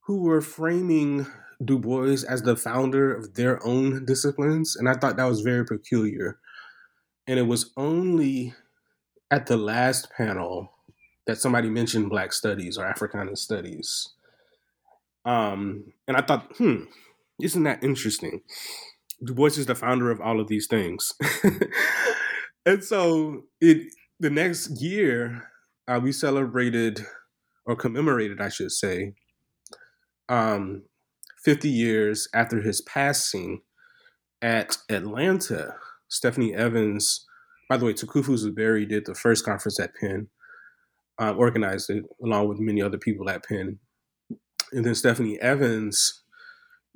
[0.06, 1.26] who were framing
[1.64, 4.76] Du Bois as the founder of their own disciplines.
[4.76, 6.38] And I thought that was very peculiar.
[7.26, 8.54] And it was only
[9.30, 10.70] at the last panel
[11.26, 14.08] that somebody mentioned Black studies or Africana studies.
[15.24, 16.84] Um, and I thought, hmm,
[17.42, 18.42] isn't that interesting?
[19.24, 21.12] Du Bois is the founder of all of these things.
[22.66, 25.50] and so it the next year,
[25.88, 27.04] uh, we celebrated
[27.66, 29.14] or commemorated, I should say,
[30.28, 30.82] um,
[31.44, 33.62] 50 years after his passing
[34.40, 35.74] at Atlanta
[36.08, 37.26] Stephanie Evans,
[37.68, 40.28] by the way, Tukufu Zuberi did the first conference at Penn,
[41.18, 43.78] uh, organized it along with many other people at Penn.
[44.72, 46.21] And then Stephanie Evans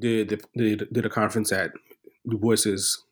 [0.00, 1.70] did, did, did a conference at
[2.28, 3.02] Du Bois's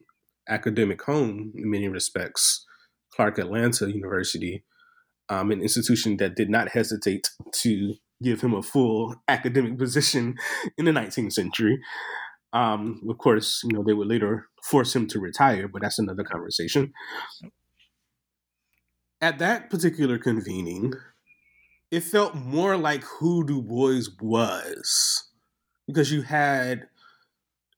[0.49, 2.67] academic home in many respects
[3.15, 4.65] Clark Atlanta University,
[5.29, 10.37] um, an institution that did not hesitate to give him a full academic position
[10.79, 11.79] in the 19th century.
[12.53, 16.25] Um, of course, you know, they would later force him to retire, but that's another
[16.25, 16.93] conversation.
[19.21, 20.93] At that particular convening,
[21.91, 25.31] it felt more like who Du Bois was
[25.87, 26.89] because you had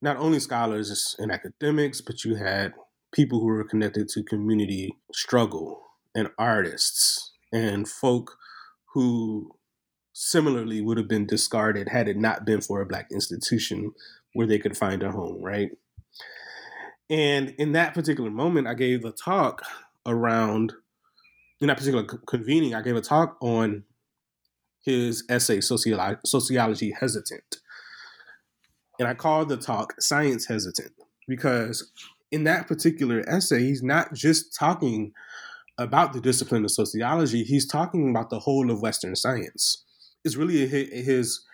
[0.03, 2.75] not only scholars and academics, but you had
[3.12, 5.83] people who were connected to community struggle
[6.14, 8.37] and artists and folk
[8.92, 9.51] who
[10.12, 13.92] similarly would have been discarded had it not been for a black institution
[14.33, 15.71] where they could find a home, right?
[17.09, 19.62] And in that particular moment, I gave a talk
[20.07, 20.73] around,
[21.61, 23.85] in that particular convening, I gave a talk on
[24.85, 27.57] his essay, Sociolo- Sociology Hesitant.
[28.99, 30.93] And I called the talk Science Hesitant
[31.29, 31.91] because
[32.31, 35.13] in that particular essay, he's not just talking
[35.79, 39.85] about the discipline of sociology, he's talking about the whole of Western science.
[40.25, 41.45] It's really his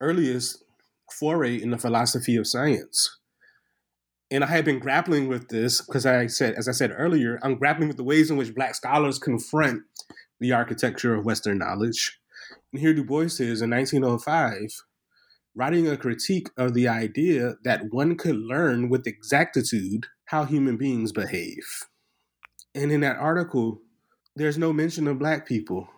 [0.00, 0.62] earliest
[1.10, 3.18] foray in the philosophy of science.
[4.30, 7.56] And I have been grappling with this because I said, as I said earlier, I'm
[7.56, 9.82] grappling with the ways in which Black scholars confront
[10.40, 12.18] the architecture of Western knowledge.
[12.72, 14.82] And here Du Bois is in 1905
[15.54, 21.12] writing a critique of the idea that one could learn with exactitude how human beings
[21.12, 21.84] behave.
[22.74, 23.80] And in that article,
[24.34, 25.88] there's no mention of black people.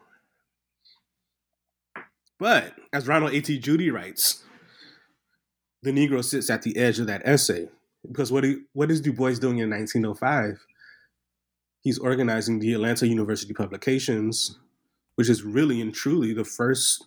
[2.39, 3.59] But as Ronald A.T.
[3.59, 4.43] Judy writes,
[5.83, 7.69] the Negro sits at the edge of that essay.
[8.07, 10.59] Because what, he, what is Du Bois doing in 1905?
[11.81, 14.59] He's organizing the Atlanta University Publications,
[15.15, 17.07] which is really and truly the first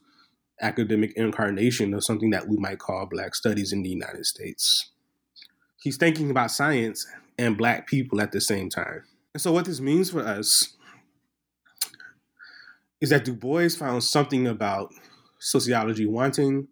[0.61, 4.91] academic incarnation of something that we might call Black studies in the United States.
[5.79, 9.03] He's thinking about science and Black people at the same time.
[9.33, 10.75] And so, what this means for us
[12.99, 14.91] is that Du Bois found something about
[15.39, 16.67] sociology wanting,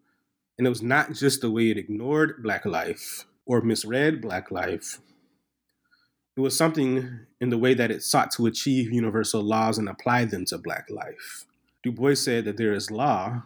[0.58, 5.00] and it was not just the way it ignored Black life or misread Black life.
[6.36, 10.26] It was something in the way that it sought to achieve universal laws and apply
[10.26, 11.46] them to Black life.
[11.84, 13.44] Du Bois said that there is law,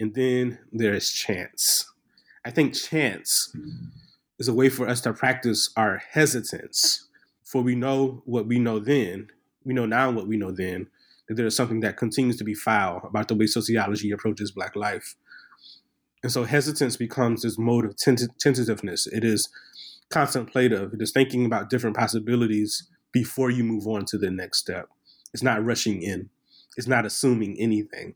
[0.00, 1.90] and then there is chance.
[2.44, 3.54] I think chance
[4.38, 7.08] is a way for us to practice our hesitance.
[7.44, 9.28] For we know what we know then,
[9.64, 10.88] we know now what we know then,
[11.26, 14.76] that there is something that continues to be foul about the way sociology approaches Black
[14.76, 15.16] life.
[16.22, 19.06] And so hesitance becomes this mode of tentativeness.
[19.06, 19.48] It is
[20.10, 24.88] contemplative, it is thinking about different possibilities before you move on to the next step.
[25.34, 26.30] It's not rushing in,
[26.76, 28.14] it's not assuming anything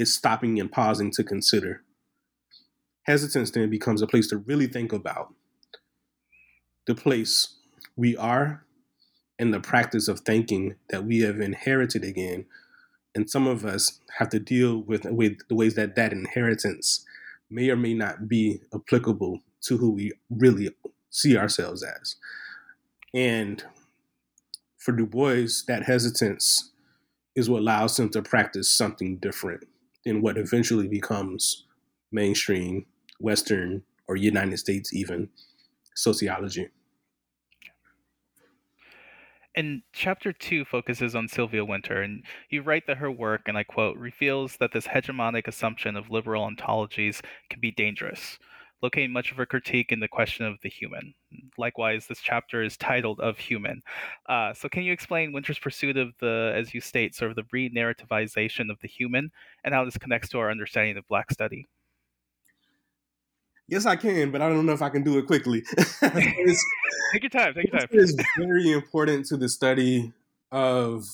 [0.00, 1.82] is stopping and pausing to consider.
[3.02, 5.34] Hesitance then becomes a place to really think about
[6.86, 7.56] the place
[7.96, 8.64] we are
[9.38, 12.46] and the practice of thinking that we have inherited again.
[13.14, 17.04] And some of us have to deal with with the ways that that inheritance
[17.50, 20.70] may or may not be applicable to who we really
[21.10, 22.16] see ourselves as.
[23.12, 23.62] And
[24.78, 26.70] for Du Bois, that hesitance
[27.34, 29.64] is what allows him to practice something different
[30.04, 31.66] in what eventually becomes
[32.12, 32.86] mainstream
[33.18, 35.28] Western or United States even
[35.94, 36.68] sociology.
[39.56, 43.64] And chapter two focuses on Sylvia Wynter, and you write that her work, and I
[43.64, 48.38] quote, reveals that this hegemonic assumption of liberal ontologies can be dangerous
[48.82, 51.14] locating much of her critique in the question of the human.
[51.58, 53.82] Likewise, this chapter is titled Of Human.
[54.26, 57.44] Uh, so, can you explain Wynter's pursuit of the, as you state, sort of the
[57.52, 59.30] re narrativization of the human
[59.64, 61.68] and how this connects to our understanding of Black study?
[63.68, 65.62] Yes, I can, but I don't know if I can do it quickly.
[66.00, 67.54] take your time.
[67.54, 67.88] Take your time.
[67.92, 70.12] It's very important to the study
[70.50, 71.04] of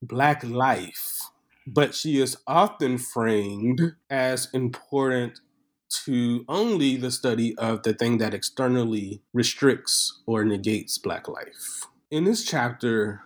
[0.00, 1.22] Black life,
[1.66, 5.40] but she is often framed as important
[5.88, 11.86] to only the study of the thing that externally restricts or negates Black life.
[12.10, 13.22] In this chapter,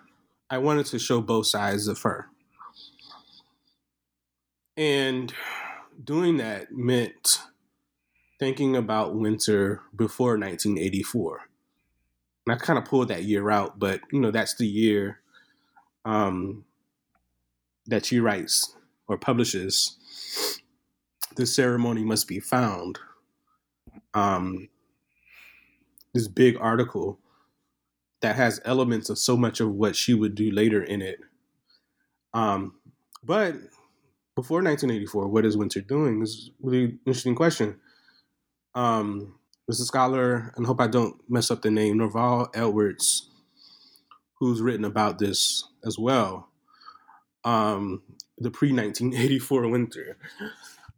[0.48, 2.26] I wanted to show both sides of her.
[4.76, 5.32] And
[6.02, 7.40] doing that meant
[8.38, 11.40] thinking about Wynter before 1984.
[12.46, 15.20] And I kind of pulled that year out, but you know, that's the year
[16.04, 16.64] um,
[17.86, 18.74] that she writes
[19.06, 19.98] or publishes
[21.40, 22.98] the ceremony must be found.
[24.14, 24.68] Um,
[26.12, 27.18] this big article
[28.20, 31.20] that has elements of so much of what she would do later in it.
[32.34, 32.74] Um,
[33.24, 33.54] but
[34.36, 36.20] before 1984, what is Wynter doing?
[36.20, 37.80] This is really interesting question.
[38.74, 39.34] Um,
[39.66, 43.30] there's a scholar, and hope I don't mess up the name, Norval Edwards,
[44.34, 46.48] who's written about this as well.
[47.44, 48.02] Um,
[48.36, 50.18] the pre 1984 Wynter.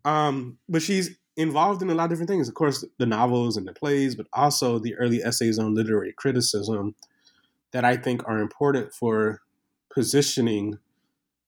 [0.05, 2.49] Um, but she's involved in a lot of different things.
[2.49, 6.95] Of course, the novels and the plays, but also the early essays on literary criticism
[7.73, 9.41] that I think are important for
[9.93, 10.79] positioning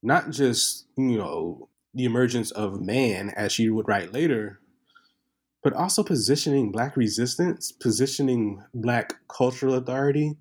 [0.03, 4.61] not just, you know, the emergence of man, as she would write later,
[5.63, 10.37] but also positioning Black resistance, positioning Black cultural authority,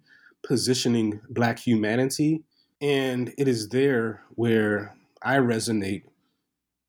[0.46, 2.44] positioning Black humanity.
[2.82, 6.04] And it is there where I resonate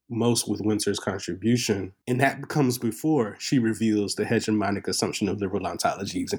[0.08, 1.92] most with Wynter's contribution.
[2.06, 6.32] And that comes before she reveals the hegemonic assumption of liberal ontologies,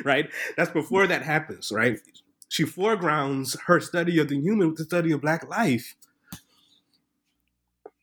[0.04, 0.28] right?
[0.56, 1.98] That's before that happens, right?
[2.48, 5.94] She foregrounds her study of the human with the study of Black life.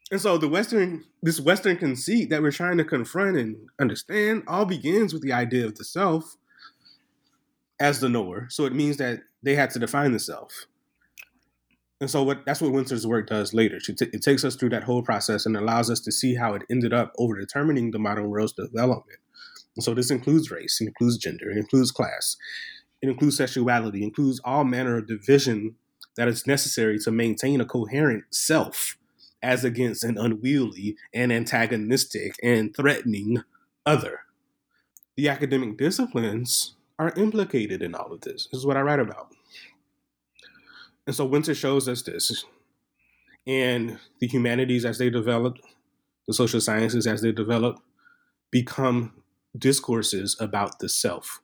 [0.09, 4.65] And so the Western, this Western conceit that we're trying to confront and understand all
[4.65, 6.37] begins with the idea of the self
[7.79, 8.47] as the knower.
[8.49, 10.67] So it means that they had to define the self.
[11.99, 13.79] And so what that's what Wynter's work does later.
[13.79, 16.63] T- it takes us through that whole process and allows us to see how it
[16.69, 19.19] ended up over determining the modern world's development.
[19.75, 22.35] And so this includes race, it includes gender, it includes class,
[23.01, 25.75] it includes sexuality, it includes all manner of division
[26.15, 28.97] that is necessary to maintain a coherent self
[29.41, 33.43] as against an unwieldy and antagonistic and threatening
[33.85, 34.21] other.
[35.15, 38.47] The academic disciplines are implicated in all of this.
[38.51, 39.36] This is what I write about.
[41.07, 42.45] And so Wynter shows us this.
[43.47, 45.57] And the humanities as they develop,
[46.27, 47.79] the social sciences as they develop,
[48.51, 49.13] become
[49.57, 51.41] discourses about the self.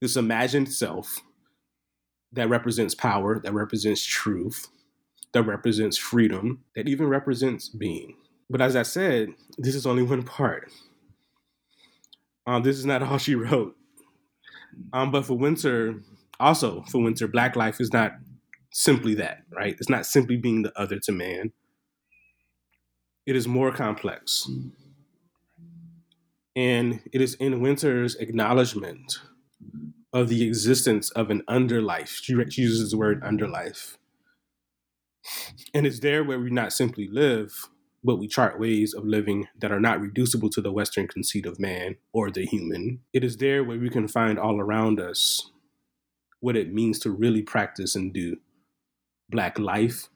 [0.00, 1.18] This imagined self
[2.32, 4.68] that represents power, that represents truth,
[5.32, 8.16] that represents freedom, that even represents being.
[8.48, 10.70] But as I said, this is only one part.
[12.46, 13.76] Um, this is not all she wrote.
[14.92, 16.00] Um, but for Wynter,
[16.38, 18.12] also for Wynter, Black life is not
[18.74, 19.76] simply that, right?
[19.78, 21.52] It's not simply being the other to man.
[23.24, 24.50] It is more complex.
[26.56, 29.20] And it is in Wynter's acknowledgement
[30.12, 32.08] of the existence of an underlife.
[32.20, 33.96] She, uses the word underlife.
[35.72, 37.68] And it's there where we not simply live,
[38.02, 41.60] but we chart ways of living that are not reducible to the Western conceit of
[41.60, 43.00] man or the human.
[43.12, 45.50] It is there where we can find all around us
[46.40, 48.36] what it means to really practice and do
[49.30, 50.08] Black life,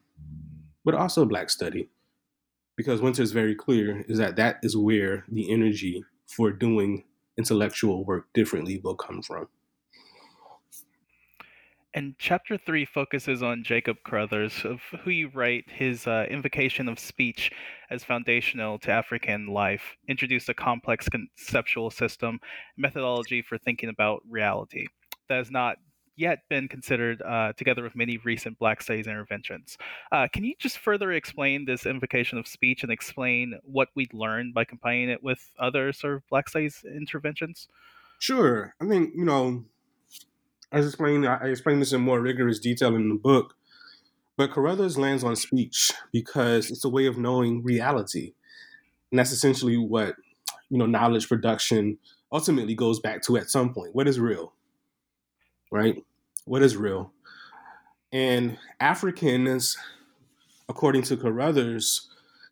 [0.84, 1.88] but also Black study.
[2.76, 7.04] Because Wynter is very clear is that that is where the energy for doing
[7.36, 9.48] intellectual work differently will come from.
[11.94, 16.98] And chapter three focuses on Jacob Carruthers, of who you write his uh, invocation of
[16.98, 17.50] speech
[17.90, 22.38] as foundational to African life, introduced a complex conceptual system,
[22.76, 24.86] methodology for thinking about reality
[25.28, 25.76] that is not
[26.18, 29.78] yet been considered uh, together with many recent Black studies interventions.
[30.12, 34.54] Uh, can you just further explain this invocation of speech and explain what we learned
[34.54, 37.68] by combining it with other sort of Black studies interventions?
[38.18, 38.74] Sure.
[38.80, 39.64] I think, you know,
[40.70, 43.54] I explained I explained this in more rigorous detail in the book,
[44.36, 48.34] but Carruthers lands on speech because it's a way of knowing reality,
[49.10, 50.16] and that's essentially what
[50.68, 51.98] you know knowledge production
[52.30, 53.94] ultimately goes back to at some point.
[53.94, 54.52] What is real,
[55.72, 56.04] right?
[56.48, 57.12] What is real.
[58.10, 59.76] And Africans,
[60.68, 62.08] according to Carruthers,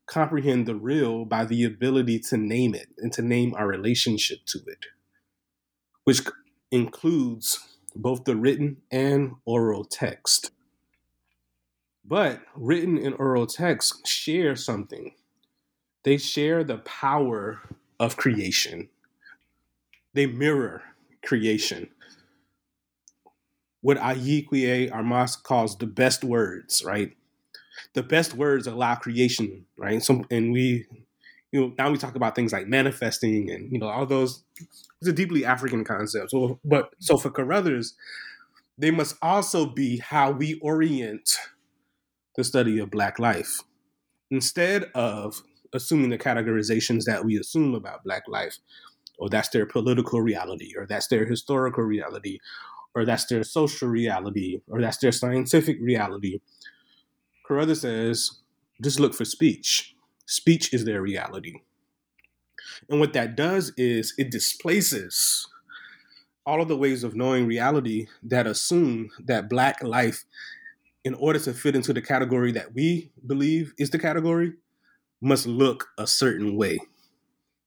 [0.06, 4.58] comprehend the real by the ability to name it and to name our relationship to
[4.66, 4.86] it,
[6.04, 6.20] which
[6.70, 7.58] includes
[7.94, 10.50] both the written and oral text.
[12.04, 15.14] But written and oral text share something.
[16.04, 17.62] They share the power
[17.98, 18.90] of creation.
[20.12, 20.82] They mirror
[21.24, 21.88] creation
[23.86, 27.16] what Ayi Kwei Armah calls the best words, right?
[27.92, 30.02] The best words allow creation, right?
[30.02, 30.86] So, and we,
[31.52, 34.42] you know, now we talk about things like manifesting and you know all those.
[35.00, 36.32] It's a deeply African concept.
[36.32, 37.94] So, but so for Carruthers,
[38.76, 41.36] they must also be how we orient
[42.34, 43.60] the study of Black life,
[44.32, 48.58] instead of assuming the categorizations that we assume about Black life,
[49.20, 52.40] or that's their political reality, or that's their historical reality,
[52.96, 56.40] or that's their social reality, or that's their scientific reality.
[57.46, 58.40] Carruthers says,
[58.82, 59.94] just look for speech.
[60.24, 61.60] Speech is their reality.
[62.88, 65.46] And what that does is it displaces
[66.46, 70.24] all of the ways of knowing reality that assume that Black life,
[71.04, 74.54] in order to fit into the category that we believe is the category,
[75.20, 76.78] must look a certain way.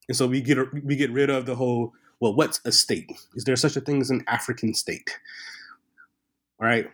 [0.08, 3.12] And so we get we get rid of the whole well, what's a state?
[3.36, 5.18] Is there such a thing as an African state?
[6.60, 6.90] All right.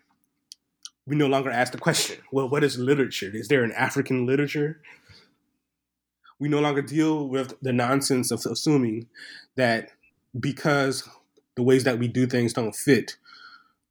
[1.07, 3.31] we no longer ask the question well, what is literature?
[3.33, 4.81] Is there an African literature?
[6.39, 9.07] We no longer deal with the nonsense of assuming
[9.55, 9.91] that
[10.37, 11.07] because
[11.55, 13.15] the ways that we do things don't fit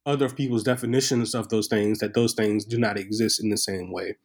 [0.05, 3.91] other people's definitions of those things, that those things do not exist in the same
[3.91, 4.15] way.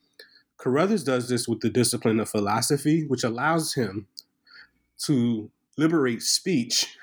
[0.58, 4.06] Carruthers does this with the discipline of philosophy, which allows him
[4.98, 6.94] to liberate speech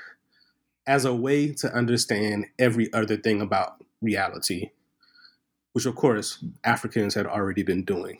[0.87, 4.71] as a way to understand every other thing about reality,
[5.73, 8.19] which of course Africans had already been doing.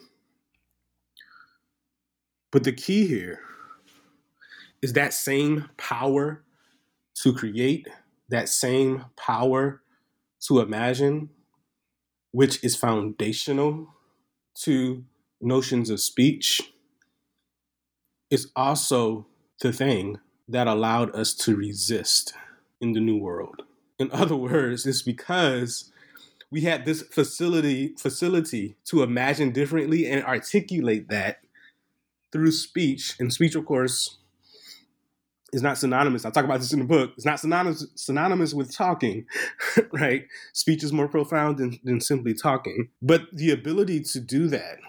[2.52, 3.40] But the key here
[4.82, 6.44] is that same power
[7.16, 7.88] to create,
[8.30, 9.82] that same power
[10.48, 11.30] to imagine,
[12.32, 13.88] which is foundational
[14.64, 15.04] to
[15.42, 16.74] notions of speech,
[18.30, 19.26] is also
[19.62, 20.18] the thing
[20.50, 22.34] that allowed us to resist
[22.82, 23.64] in the new world.
[24.00, 25.92] In other words, it's because
[26.50, 31.42] we had this facility facility to imagine differently and articulate that
[32.32, 33.16] through speech.
[33.20, 34.18] And speech, of course,
[35.54, 36.26] is not synonymous.
[36.26, 37.12] I talk about this in the book.
[37.16, 39.26] It's not synonymous synonymous with talking,
[39.92, 40.26] right?
[40.54, 42.90] Speech is more profound than, than simply talking.
[43.02, 44.80] But the ability to do that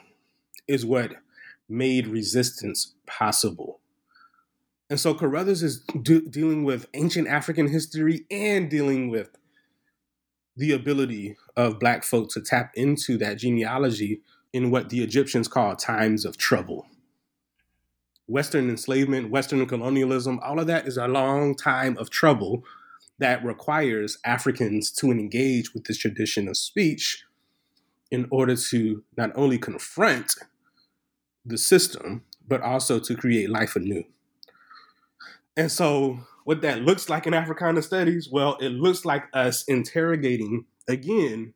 [0.67, 1.13] is what
[1.69, 3.81] made resistance possible.
[4.91, 9.31] And so Carruthers is do, dealing with ancient African history and dealing with
[10.57, 14.23] the ability of Black folk to tap into that genealogy
[14.53, 16.87] in what the Egyptians call times of trouble.
[18.27, 22.65] Western enslavement, Western colonialism, all of that is a long time of trouble
[23.19, 27.25] that requires Africans to engage with this tradition of speech
[28.11, 30.35] in order to not only confront
[31.45, 34.05] the system, but also to create life anew.
[35.59, 40.67] And so, what that looks like in Africana studies, well, it looks like us interrogating
[40.87, 41.53] again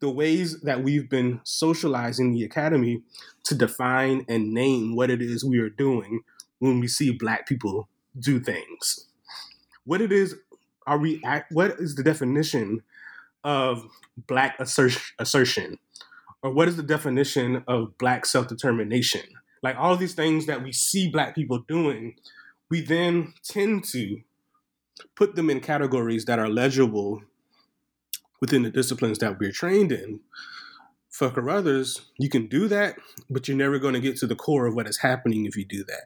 [0.00, 3.02] the ways that we've been socializing the academy
[3.44, 6.22] to define and name what it is we are doing
[6.60, 9.06] when we see black people do things.
[9.84, 10.34] What it is
[10.86, 12.80] are we what is the definition
[13.44, 13.84] of
[14.26, 15.78] black assertion
[16.42, 19.22] or what is the definition of black self-determination?
[19.62, 22.14] Like all these things that we see black people doing
[22.70, 24.20] we then tend to
[25.16, 27.22] put them in categories that are legible
[28.40, 30.20] within the disciplines that we're trained in.
[31.10, 32.96] For Carruthers, you can do that,
[33.28, 35.64] but you're never going to get to the core of what is happening if you
[35.64, 36.04] do that.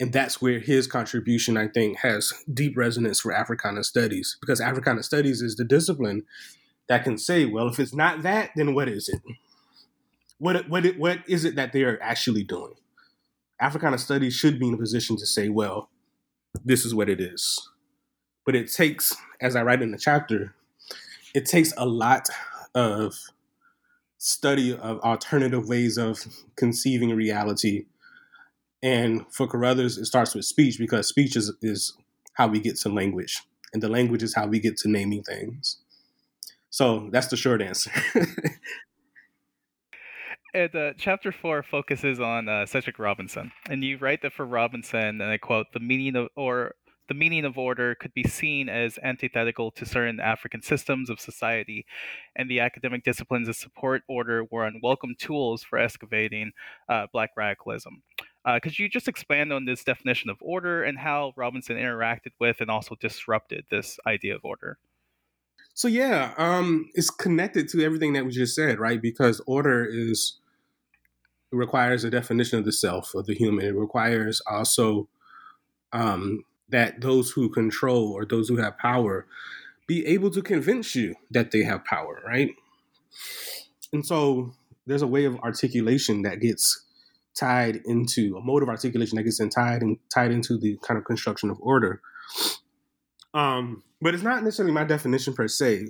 [0.00, 5.02] And that's where his contribution, I think, has deep resonance for Africana studies, because Africana
[5.02, 6.24] studies is the discipline
[6.88, 9.20] that can say, well, if it's not that, then what is it?
[10.38, 12.74] What what what is it that they are actually doing?
[13.60, 15.88] Africana studies should be in a position to say, well,
[16.64, 17.68] this is what it is.
[18.44, 20.54] But it takes, as I write in the chapter,
[21.34, 22.28] it takes a lot
[22.74, 23.14] of
[24.18, 26.24] study of alternative ways of
[26.56, 27.86] conceiving reality.
[28.82, 31.94] And for Carruthers, it starts with speech because speech is, is
[32.34, 33.42] how we get to language,
[33.72, 35.78] and the language is how we get to naming things.
[36.70, 37.90] So that's the short answer.
[40.54, 45.20] and uh, chapter four focuses on uh, Cedric Robinson, and you write that for Robinson,
[45.20, 46.74] and I quote, "the meaning of or
[47.08, 51.86] the meaning of order could be seen as antithetical to certain African systems of society,
[52.36, 56.52] and the academic disciplines that support order were unwelcome tools for excavating
[56.88, 58.02] uh, Black radicalism."
[58.44, 62.60] Uh, could you just expand on this definition of order and how Robinson interacted with
[62.60, 64.78] and also disrupted this idea of order?
[65.78, 69.00] So yeah, um, it's connected to everything that we just said, right?
[69.00, 70.40] Because order is
[71.52, 73.64] requires a definition of the self of the human.
[73.64, 75.08] It requires also
[75.92, 79.24] um, that those who control or those who have power
[79.86, 82.50] be able to convince you that they have power, right?
[83.92, 84.54] And so
[84.84, 86.86] there's a way of articulation that gets
[87.38, 90.98] tied into a mode of articulation that gets in tied and tied into the kind
[90.98, 92.00] of construction of order.
[93.34, 95.88] Um, but it's not necessarily my definition per se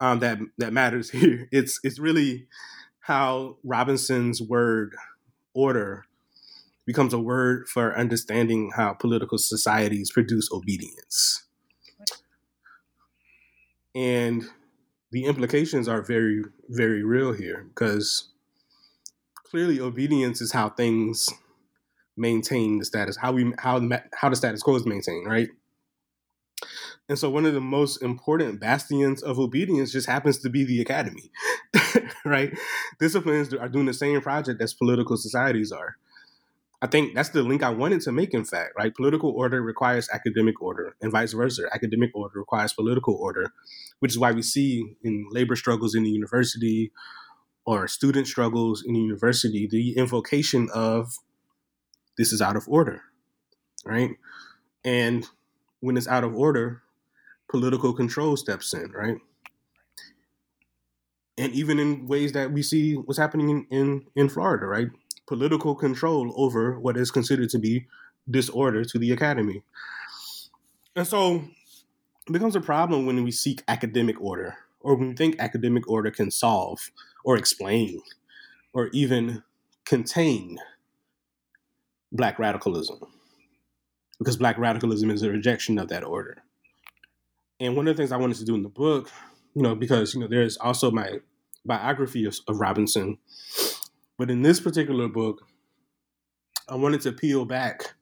[0.00, 1.48] um, that that matters here.
[1.52, 2.46] It's it's really
[3.00, 4.94] how Robinson's word
[5.54, 6.04] order
[6.86, 11.44] becomes a word for understanding how political societies produce obedience.
[13.94, 14.44] And
[15.10, 18.28] the implications are very, very real here because
[19.34, 21.28] clearly obedience is how things
[22.16, 25.48] maintain the status, how we how how the status quo is maintained, right?
[27.08, 30.80] And so one of the most important bastions of obedience just happens to be the
[30.82, 31.30] academy,
[32.24, 32.52] right?
[33.00, 35.96] Disciplines are doing the same project as political societies are.
[36.80, 38.94] I think that's the link I wanted to make, in fact, right?
[38.94, 41.62] Political order requires academic order, and vice versa.
[41.72, 43.52] Academic order requires political order,
[43.98, 46.92] which is why we see in labor struggles in the university
[47.64, 51.12] or student struggles in the university the invocation of
[52.16, 53.02] this is out of order,
[53.84, 54.12] right?
[54.84, 55.26] And
[55.80, 56.82] when it's out of order,
[57.50, 59.18] political control steps in, right?
[61.36, 64.88] And even in ways that we see what's happening in, in, in Florida, right?
[65.28, 67.86] political control over what is considered to be
[68.28, 69.62] disorder to the academy.
[70.96, 71.44] And so
[72.26, 76.10] it becomes a problem when we seek academic order or when we think academic order
[76.10, 76.90] can solve
[77.24, 78.00] or explain
[78.72, 79.42] or even
[79.84, 80.58] contain
[82.10, 82.98] black radicalism
[84.18, 86.42] because black radicalism is a rejection of that order.
[87.60, 89.10] And one of the things I wanted to do in the book,
[89.54, 91.18] you know, because you know there's also my
[91.64, 93.18] biography of, of Robinson,
[94.16, 95.42] but in this particular book,
[96.68, 97.94] I wanted to peel back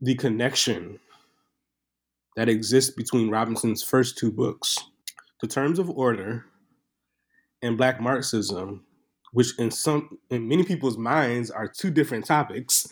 [0.00, 0.98] the connection
[2.36, 4.78] that exists between Robinson's first two books,
[5.40, 6.46] The Terms of Order
[7.62, 8.84] and Black Marxism,
[9.32, 12.88] which in some in many people's minds are two different topics,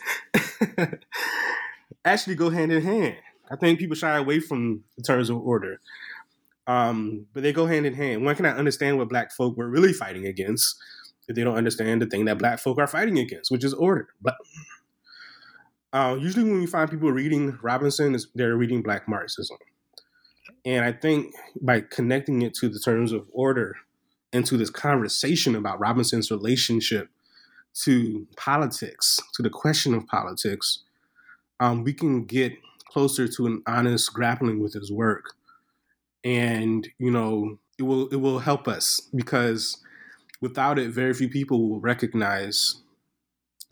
[2.05, 3.17] actually go hand in hand.
[3.51, 5.79] I think people shy away from the terms of order.
[6.67, 8.23] Um, but they go hand in hand.
[8.23, 10.75] One cannot understand what black folk were really fighting against
[11.27, 14.07] if they don't understand the thing that black folk are fighting against, which is order.
[15.93, 19.57] Uh, usually, when we find people reading Robinson, they're reading Black Marxism,
[20.63, 23.75] and I think by connecting it to the terms of order
[24.31, 27.09] and to this conversation about Robinson's relationship
[27.83, 30.79] to politics, to the question of politics,
[31.59, 32.53] um, we can get
[32.91, 35.33] closer to an honest grappling with his work,
[36.23, 39.77] and you know, it will it will help us because
[40.41, 42.81] without it, very few people will recognize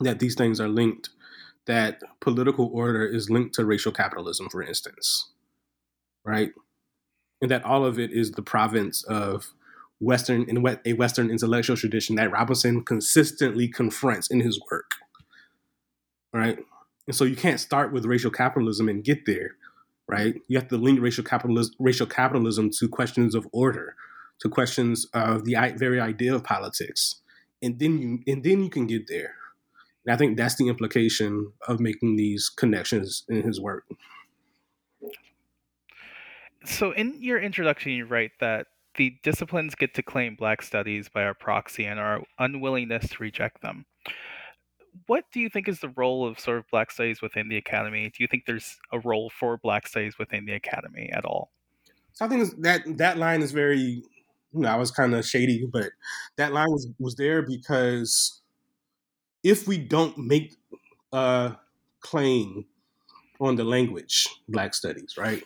[0.00, 1.10] that these things are linked,
[1.66, 5.30] that political order is linked to racial capitalism, for instance,
[6.24, 6.52] right?
[7.42, 9.52] And that all of it is the province of
[10.00, 14.92] Western in a Western intellectual tradition that Robinson consistently confronts in his work,
[16.32, 16.58] right?
[17.10, 19.56] And so you can't start with racial capitalism and get there,
[20.06, 20.40] right?
[20.46, 23.96] You have to link racial capitalism, racial capitalism to questions of order,
[24.38, 27.16] to questions of the very idea of politics,
[27.60, 29.34] and then you and then you can get there.
[30.06, 33.86] And I think that's the implication of making these connections in his work.
[36.64, 41.24] So, in your introduction, you write that the disciplines get to claim Black studies by
[41.24, 43.86] our proxy and our unwillingness to reject them.
[45.06, 48.12] What do you think is the role of sort of Black studies within the academy?
[48.16, 51.50] Do you think there's a role for Black studies within the academy at all?
[52.12, 54.02] So I think that that line is very
[54.52, 55.90] you know, I was kind of shady, but
[56.36, 58.40] that line was was there because
[59.42, 60.56] if we don't make
[61.12, 61.56] a
[62.00, 62.66] claim
[63.40, 65.42] on the language Black Studies, right,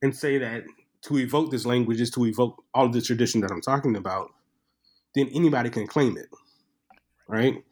[0.00, 0.64] and say that
[1.02, 4.30] to evoke this language is to evoke all of the tradition that I'm talking about,
[5.14, 6.28] then anybody can claim it,
[7.28, 7.62] right?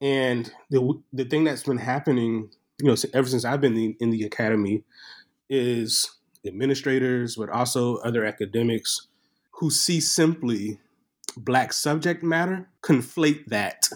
[0.00, 4.10] And the the thing that's been happening, you know, ever since I've been in, in
[4.10, 4.84] the academy,
[5.48, 6.10] is
[6.46, 9.08] administrators, but also other academics
[9.52, 10.80] who see simply
[11.36, 13.88] black subject matter conflate that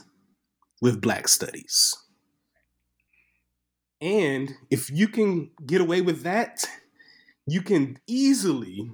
[0.80, 1.96] with black studies.
[4.01, 6.64] And if you can get away with that,
[7.46, 8.92] you can easily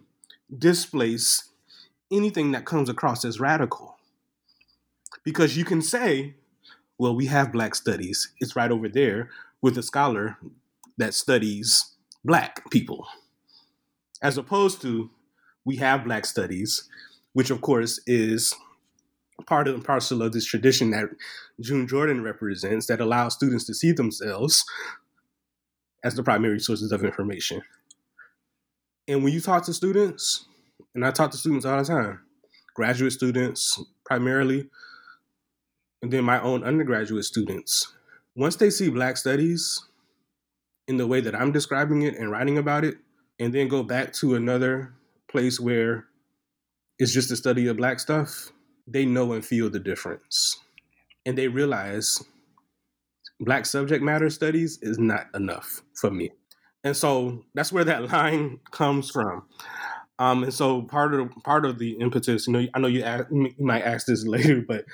[0.57, 1.51] displace
[2.11, 3.97] anything that comes across as radical.
[5.25, 6.35] Because you can say,
[6.99, 8.33] well, we have black studies.
[8.41, 9.31] It's right over there
[9.63, 10.39] with a scholar
[10.99, 13.07] that studies black people.
[14.23, 15.11] As opposed to,
[15.65, 16.89] we have Black Studies,
[17.33, 18.55] which of course is
[19.47, 21.07] part and parcel of this tradition that
[21.61, 24.65] June Jordan represents that allows students to see themselves
[26.05, 27.63] as the primary sources of information.
[29.09, 30.47] And when you talk to students,
[30.95, 32.21] and I talk to students all the time,
[32.75, 34.69] graduate students primarily,
[36.05, 37.95] and then my own undergraduate students,
[38.37, 39.87] once they see Black Studies
[40.87, 42.99] in the way that I'm describing it and writing about it,
[43.39, 44.93] and then go back to another
[45.31, 46.05] place where
[46.99, 48.53] it's just a study of black stuff,
[48.87, 50.59] they know and feel the difference.
[51.25, 52.23] And they realize
[53.41, 56.33] black subject matter studies is not enough for me.
[56.85, 59.45] And so that's where that line comes from.
[60.19, 63.25] Um, and so part of part of the impetus, you know, I know you, ask,
[63.31, 64.85] you might ask this later, but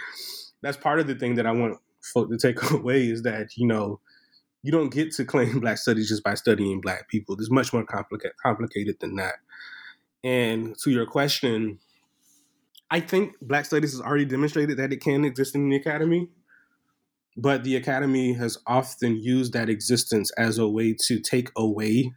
[0.62, 3.66] that's part of the thing that I want folk to take away is that you
[3.66, 4.00] know
[4.62, 7.36] you don't get to claim black studies just by studying black people.
[7.38, 9.36] It's much more complicated complicated than that.
[10.24, 11.78] And to your question,
[12.90, 16.28] I think Black Studies has already demonstrated that it can exist in the academy.
[17.36, 22.12] but the academy has often used that existence as a way to take away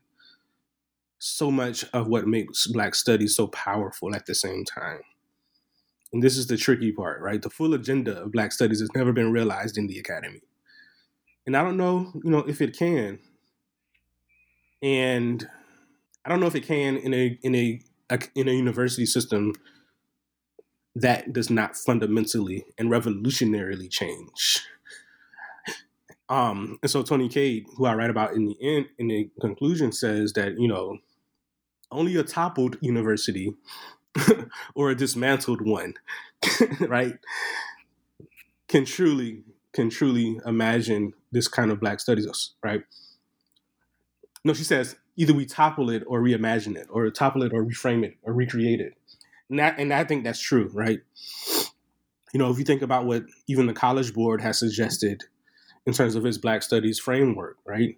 [1.20, 5.02] so much of what makes black studies so powerful at the same time
[6.14, 7.42] and this is the tricky part right?
[7.42, 10.42] The full agenda of black studies has never been realized in the academy.
[11.46, 13.20] And i don't know you know if it can.
[14.82, 15.48] And
[16.26, 19.54] i don't know if it can in a in a, a in a university system
[20.96, 24.62] that does not fundamentally and revolutionarily change.
[26.30, 29.92] Um, and so Toni Cade, who I write about in the end, in the conclusion,
[29.92, 30.98] says that you know
[31.92, 33.54] only a toppled university
[34.76, 35.96] or a dismantled one,
[36.80, 37.16] right,
[38.68, 39.44] can truly
[39.74, 42.84] can truly imagine this kind of Black studies, right?
[44.46, 48.04] No, she says either we topple it or reimagine it, or topple it or reframe
[48.04, 48.94] it or recreate it,
[49.50, 51.00] and that, and I think that's true, right?
[52.34, 55.24] You know, if you think about what even the College Board has suggested
[55.86, 57.98] in terms of his Black Studies framework, right?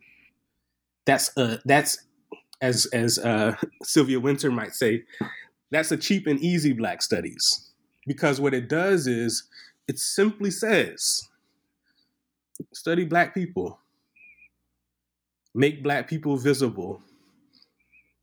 [1.05, 1.99] That's uh that's
[2.61, 5.03] as as uh, Sylvia Wynter might say,
[5.71, 7.71] that's a cheap and easy Black Studies.
[8.07, 9.43] Because what it does is
[9.87, 11.27] it simply says
[12.73, 13.79] study Black people,
[15.53, 17.01] make Black people visible,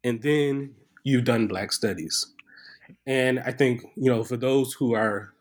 [0.04, 0.74] and then
[1.04, 2.28] you've done Black Studies.
[3.06, 5.32] And I think you know for those who are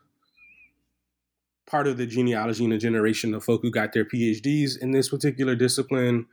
[1.68, 5.08] part of the genealogy and the generation of folk who got their PhDs in this
[5.08, 6.28] particular discipline,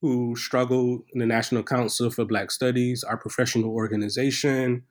[0.00, 4.84] who struggled in the National Council for Black Studies, our professional organization,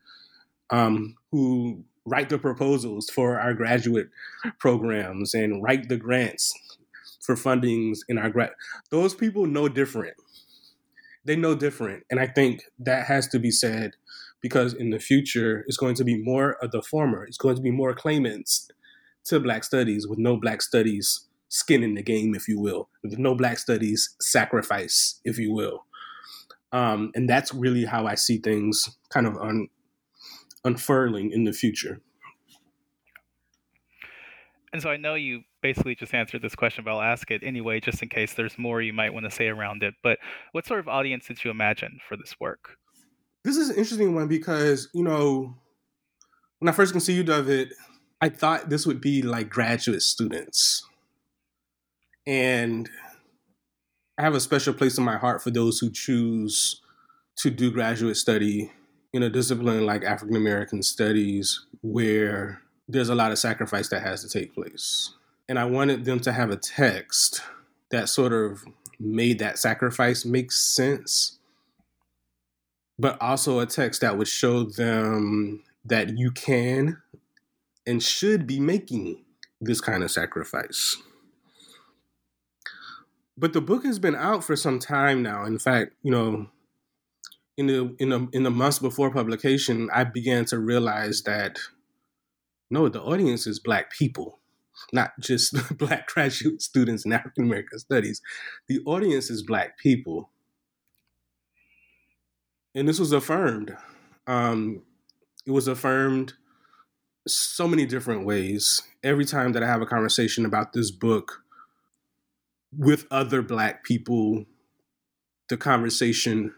[0.70, 4.10] um, who write the proposals for our graduate
[4.60, 6.54] programs and write the grants
[7.22, 8.52] for fundings in our grad.
[8.92, 10.16] Those people know different.
[11.24, 13.94] They know different, and I think that has to be said
[14.42, 17.24] because in the future it's going to be more of the former.
[17.24, 18.70] It's going to be more claimants
[19.26, 23.18] to Black Studies with no Black Studies skin in the game, if you will, with
[23.18, 25.86] no Black Studies sacrifice, if you will.
[26.72, 29.70] Um, and that's really how I see things kind of un-
[30.64, 32.02] unfurling in the future.
[34.74, 37.80] And so I know you basically just answered this question, but I'll ask it anyway,
[37.80, 39.94] just in case there's more you might want to say around it.
[40.04, 40.20] But
[40.52, 42.76] what sort of audience did you imagine for this work?
[43.46, 45.56] This is an interesting one because, you know,
[46.60, 47.70] when I first conceived of it,
[48.20, 50.84] I thought this would be like graduate students.
[52.28, 52.90] And
[54.18, 56.82] I have a special place in my heart for those who choose
[57.38, 58.72] to do graduate study
[59.14, 64.22] in a discipline like African American studies, where there's a lot of sacrifice that has
[64.24, 65.14] to take place.
[65.48, 67.42] And I wanted them to have a text
[67.92, 68.66] that sort of
[69.00, 71.38] made that sacrifice make sense,
[72.98, 77.02] but also a text that would show them that you can
[77.86, 79.24] and should be making
[79.62, 80.98] this kind of sacrifice.
[83.38, 85.46] But the book has been out for some time now.
[85.46, 86.48] In fact, you know,
[87.58, 91.60] in the in the in the months before publication, I began to realize that
[92.70, 94.40] no, the audience is black people,
[94.92, 98.22] not just black graduate students in African American studies.
[98.68, 100.30] The audience is black people.
[102.74, 103.76] And this was affirmed.
[104.28, 104.82] Um,
[105.46, 106.34] it was affirmed
[107.28, 108.82] so many different ways.
[109.04, 111.45] Every time that I have a conversation about this book
[112.78, 114.46] with other Black people,
[115.50, 116.54] the conversation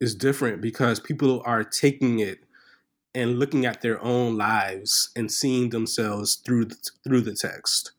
[0.00, 2.40] is different because people are taking it
[3.14, 7.92] and looking at their own lives and seeing themselves through the, through the text.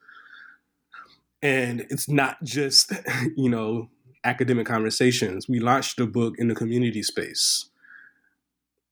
[1.42, 2.94] And it's not just,
[3.36, 3.90] you know,
[4.24, 5.48] academic conversations.
[5.48, 7.70] We launched the book in the community space.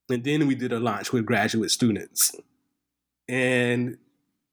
[0.10, 2.34] And then we did a launch with graduate students
[3.28, 3.98] and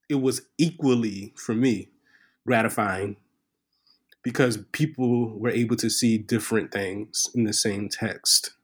[0.09, 1.89] it was equally for me
[2.47, 3.17] gratifying
[4.25, 8.55] because people were able to see different things in the same text.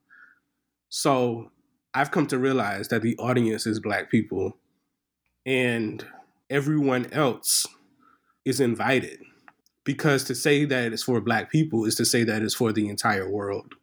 [0.89, 1.53] So
[1.95, 4.57] I've come to realize that the audience is Black people
[5.47, 6.05] and
[6.49, 7.67] everyone else
[8.45, 9.21] is invited.
[9.85, 12.89] Because to say that it's for Black people is to say that it's for the
[12.89, 13.75] entire world.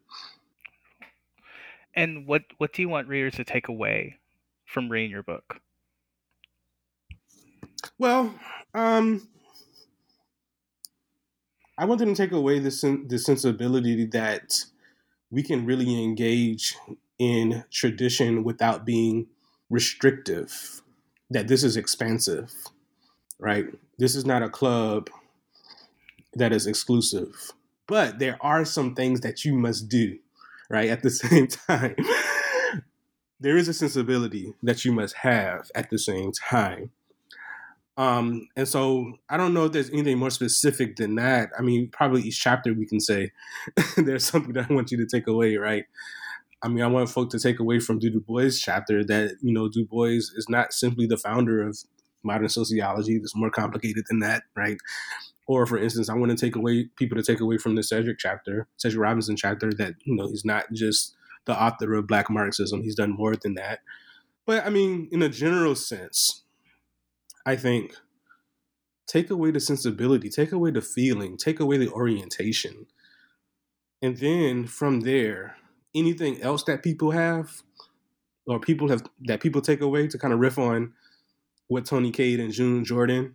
[1.96, 4.18] And what, what do you want readers to take away
[4.66, 5.60] from reading your book?
[8.00, 8.34] Well,
[8.74, 9.28] um,
[11.78, 14.66] I want them to take away the sen- the sensibility that
[15.30, 16.76] we can really engage
[17.20, 19.28] in tradition without being
[19.70, 20.82] restrictive.
[21.30, 22.54] That this is expansive,
[23.38, 23.66] right?
[24.00, 25.10] This is not a club
[26.34, 27.52] that is exclusive,
[27.86, 30.20] but there are some things that you must do,
[30.70, 30.90] right?
[30.90, 31.96] At the same time,
[33.40, 36.92] there is a sensibility that you must have at the same time.
[37.98, 41.50] Um, and so I don't know if there's anything more specific than that.
[41.58, 43.32] I mean, probably each chapter we can say
[43.98, 45.86] there's something that I want you to take away, right?
[46.62, 49.68] I mean, I want folk to take away from Du Bois' chapter that, you know,
[49.68, 51.78] Du Bois is not simply the founder of
[52.24, 53.16] modern sociology.
[53.16, 54.78] It's more complicated than that, right?
[55.48, 58.18] Or, for instance, I want to take away people to take away from the Cedric
[58.20, 62.84] chapter, Cedric Robinson chapter, that, you know, he's not just the author of Black Marxism.
[62.84, 63.80] He's done more than that.
[64.46, 66.44] But I mean, in a general sense,
[67.48, 67.96] I think
[69.08, 72.86] take away the sensibility, take away the feeling, take away the orientation.
[74.02, 75.56] And then from there,
[75.96, 77.64] anything else that people have
[78.46, 80.94] or people have that people take away to kind of riff on
[81.68, 83.34] what Toni Cade and June Jordan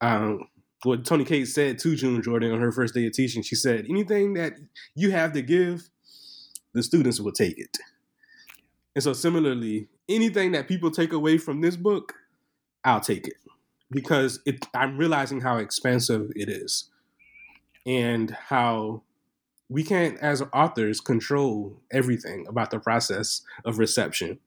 [0.00, 0.48] um,
[0.84, 3.42] what Toni Cade said to June Jordan on her first day of teaching.
[3.42, 4.54] She said, anything that
[4.94, 5.88] you have to give,
[6.72, 7.78] the students will take it.
[8.94, 12.14] And so similarly, anything that people take away from this book,
[12.88, 13.36] I'll take it
[13.90, 16.90] because it, I'm realizing how expansive it is
[17.86, 19.02] and how
[19.68, 24.38] we can't, as authors, control everything about the process of reception,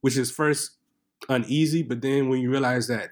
[0.00, 0.72] which is first
[1.28, 3.10] uneasy, but then when you realize that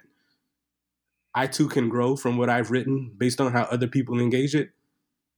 [1.33, 4.69] I too can grow from what I've written based on how other people engage it,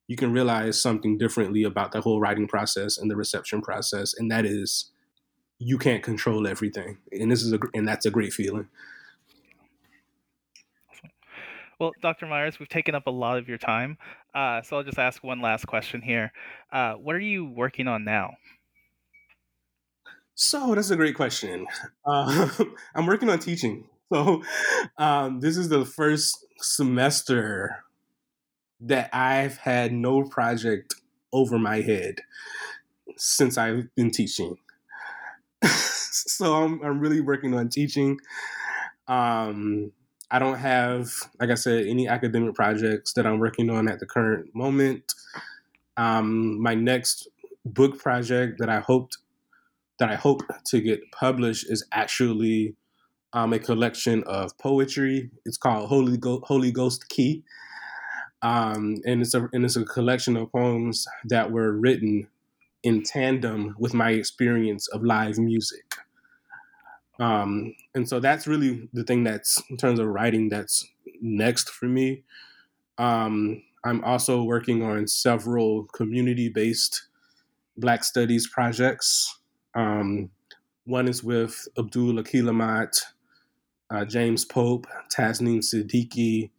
[0.07, 4.29] you can realize something differently about the whole writing process and the reception process, and
[4.31, 4.91] that is
[5.57, 8.67] you can't control everything, and this is a and that's a great feeling.
[11.79, 12.25] Well, Dr.
[12.25, 13.97] Myers, we've taken up a lot of your time,
[14.33, 16.31] uh, so I'll just ask one last question here.
[16.71, 18.35] Uh, what are you working on now?
[20.35, 21.65] So that's a great question.
[22.05, 22.47] Uh,
[22.95, 23.85] I'm working on teaching.
[24.13, 24.43] So
[24.97, 27.83] um, this is the first semester
[28.81, 30.93] that I've had no project
[31.33, 32.21] over my head
[33.17, 34.57] since I've been teaching.
[35.63, 38.19] so I'm, I'm really working on teaching.
[39.07, 39.91] Um,
[40.35, 44.05] I don't have, like I said, any academic projects that I'm working on at the
[44.05, 45.13] current moment.
[45.95, 47.29] Um, my next
[47.63, 49.17] book project that I hoped
[49.97, 52.75] that I hope to get published is actually
[53.31, 55.31] um, a collection of poetry.
[55.45, 57.41] It's called Holy, Go- Holy Ghost Key,
[58.41, 62.27] um, and it's a and it's a collection of poems that were written
[62.83, 65.95] in tandem with my experience of live music.
[67.19, 70.87] Um, and so that's really the thing that's in terms of writing that's
[71.21, 72.23] next for me.
[72.97, 77.07] Um, I'm also working on several community based
[77.77, 79.39] Black Studies projects.
[79.75, 80.29] Um,
[80.85, 82.89] one is with Abdul Akil Ahmad,
[83.89, 86.49] uh, James Pope, Tasneem Siddiqui,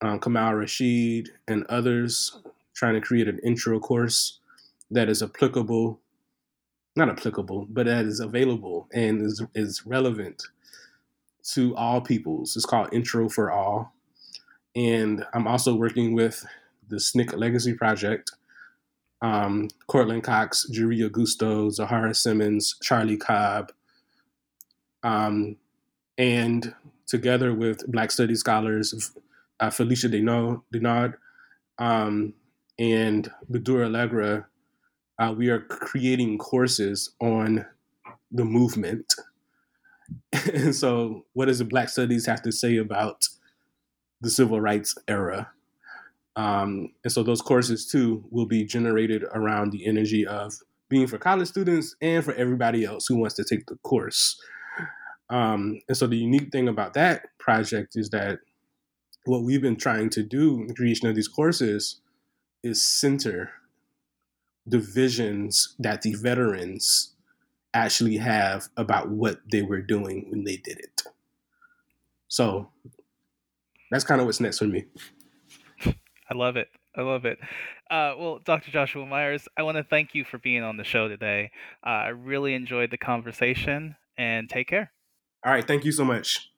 [0.00, 2.38] um, Kamal Rashid, and others,
[2.74, 4.38] trying to create an intro course
[4.90, 6.00] that is applicable
[6.98, 10.42] not applicable, but that is available and is, is relevant
[11.54, 12.56] to all peoples.
[12.56, 13.94] It's called Intro for All.
[14.76, 16.44] And I'm also working with
[16.88, 18.32] the SNCC Legacy Project.
[19.20, 23.72] Um, Courtland Cox, Geri Augusto, Zoharah Simmons, Charlie Cobb,
[25.02, 25.56] um,
[26.16, 26.72] and
[27.06, 29.12] together with Black Studies scholars
[29.60, 31.14] uh, Felicia Denard
[31.78, 32.34] um,
[32.78, 34.46] and Badur Allegra,
[35.18, 37.66] uh, we are creating courses on
[38.30, 39.14] the movement.
[40.54, 43.28] and so, what does the Black Studies have to say about
[44.20, 45.50] the civil rights era?
[46.36, 50.54] Um, and so, those courses too will be generated around the energy of
[50.88, 54.40] being for college students and for everybody else who wants to take the course.
[55.30, 58.38] Um, and so, the unique thing about that project is that
[59.24, 62.00] what we've been trying to do in the creation of these courses
[62.62, 63.50] is center
[64.68, 67.14] the visions that the veterans
[67.74, 71.02] actually have about what they were doing when they did it.
[72.28, 72.70] So
[73.90, 74.86] that's kind of what's next for me.
[76.30, 76.68] I love it.
[76.96, 77.38] I love it.
[77.90, 78.70] Uh, well, Dr.
[78.70, 81.50] Joshua Myers, I want to thank you for being on the show today.
[81.86, 84.92] Uh, I really enjoyed the conversation and take care.
[85.44, 85.66] All right.
[85.66, 86.50] Thank you so much.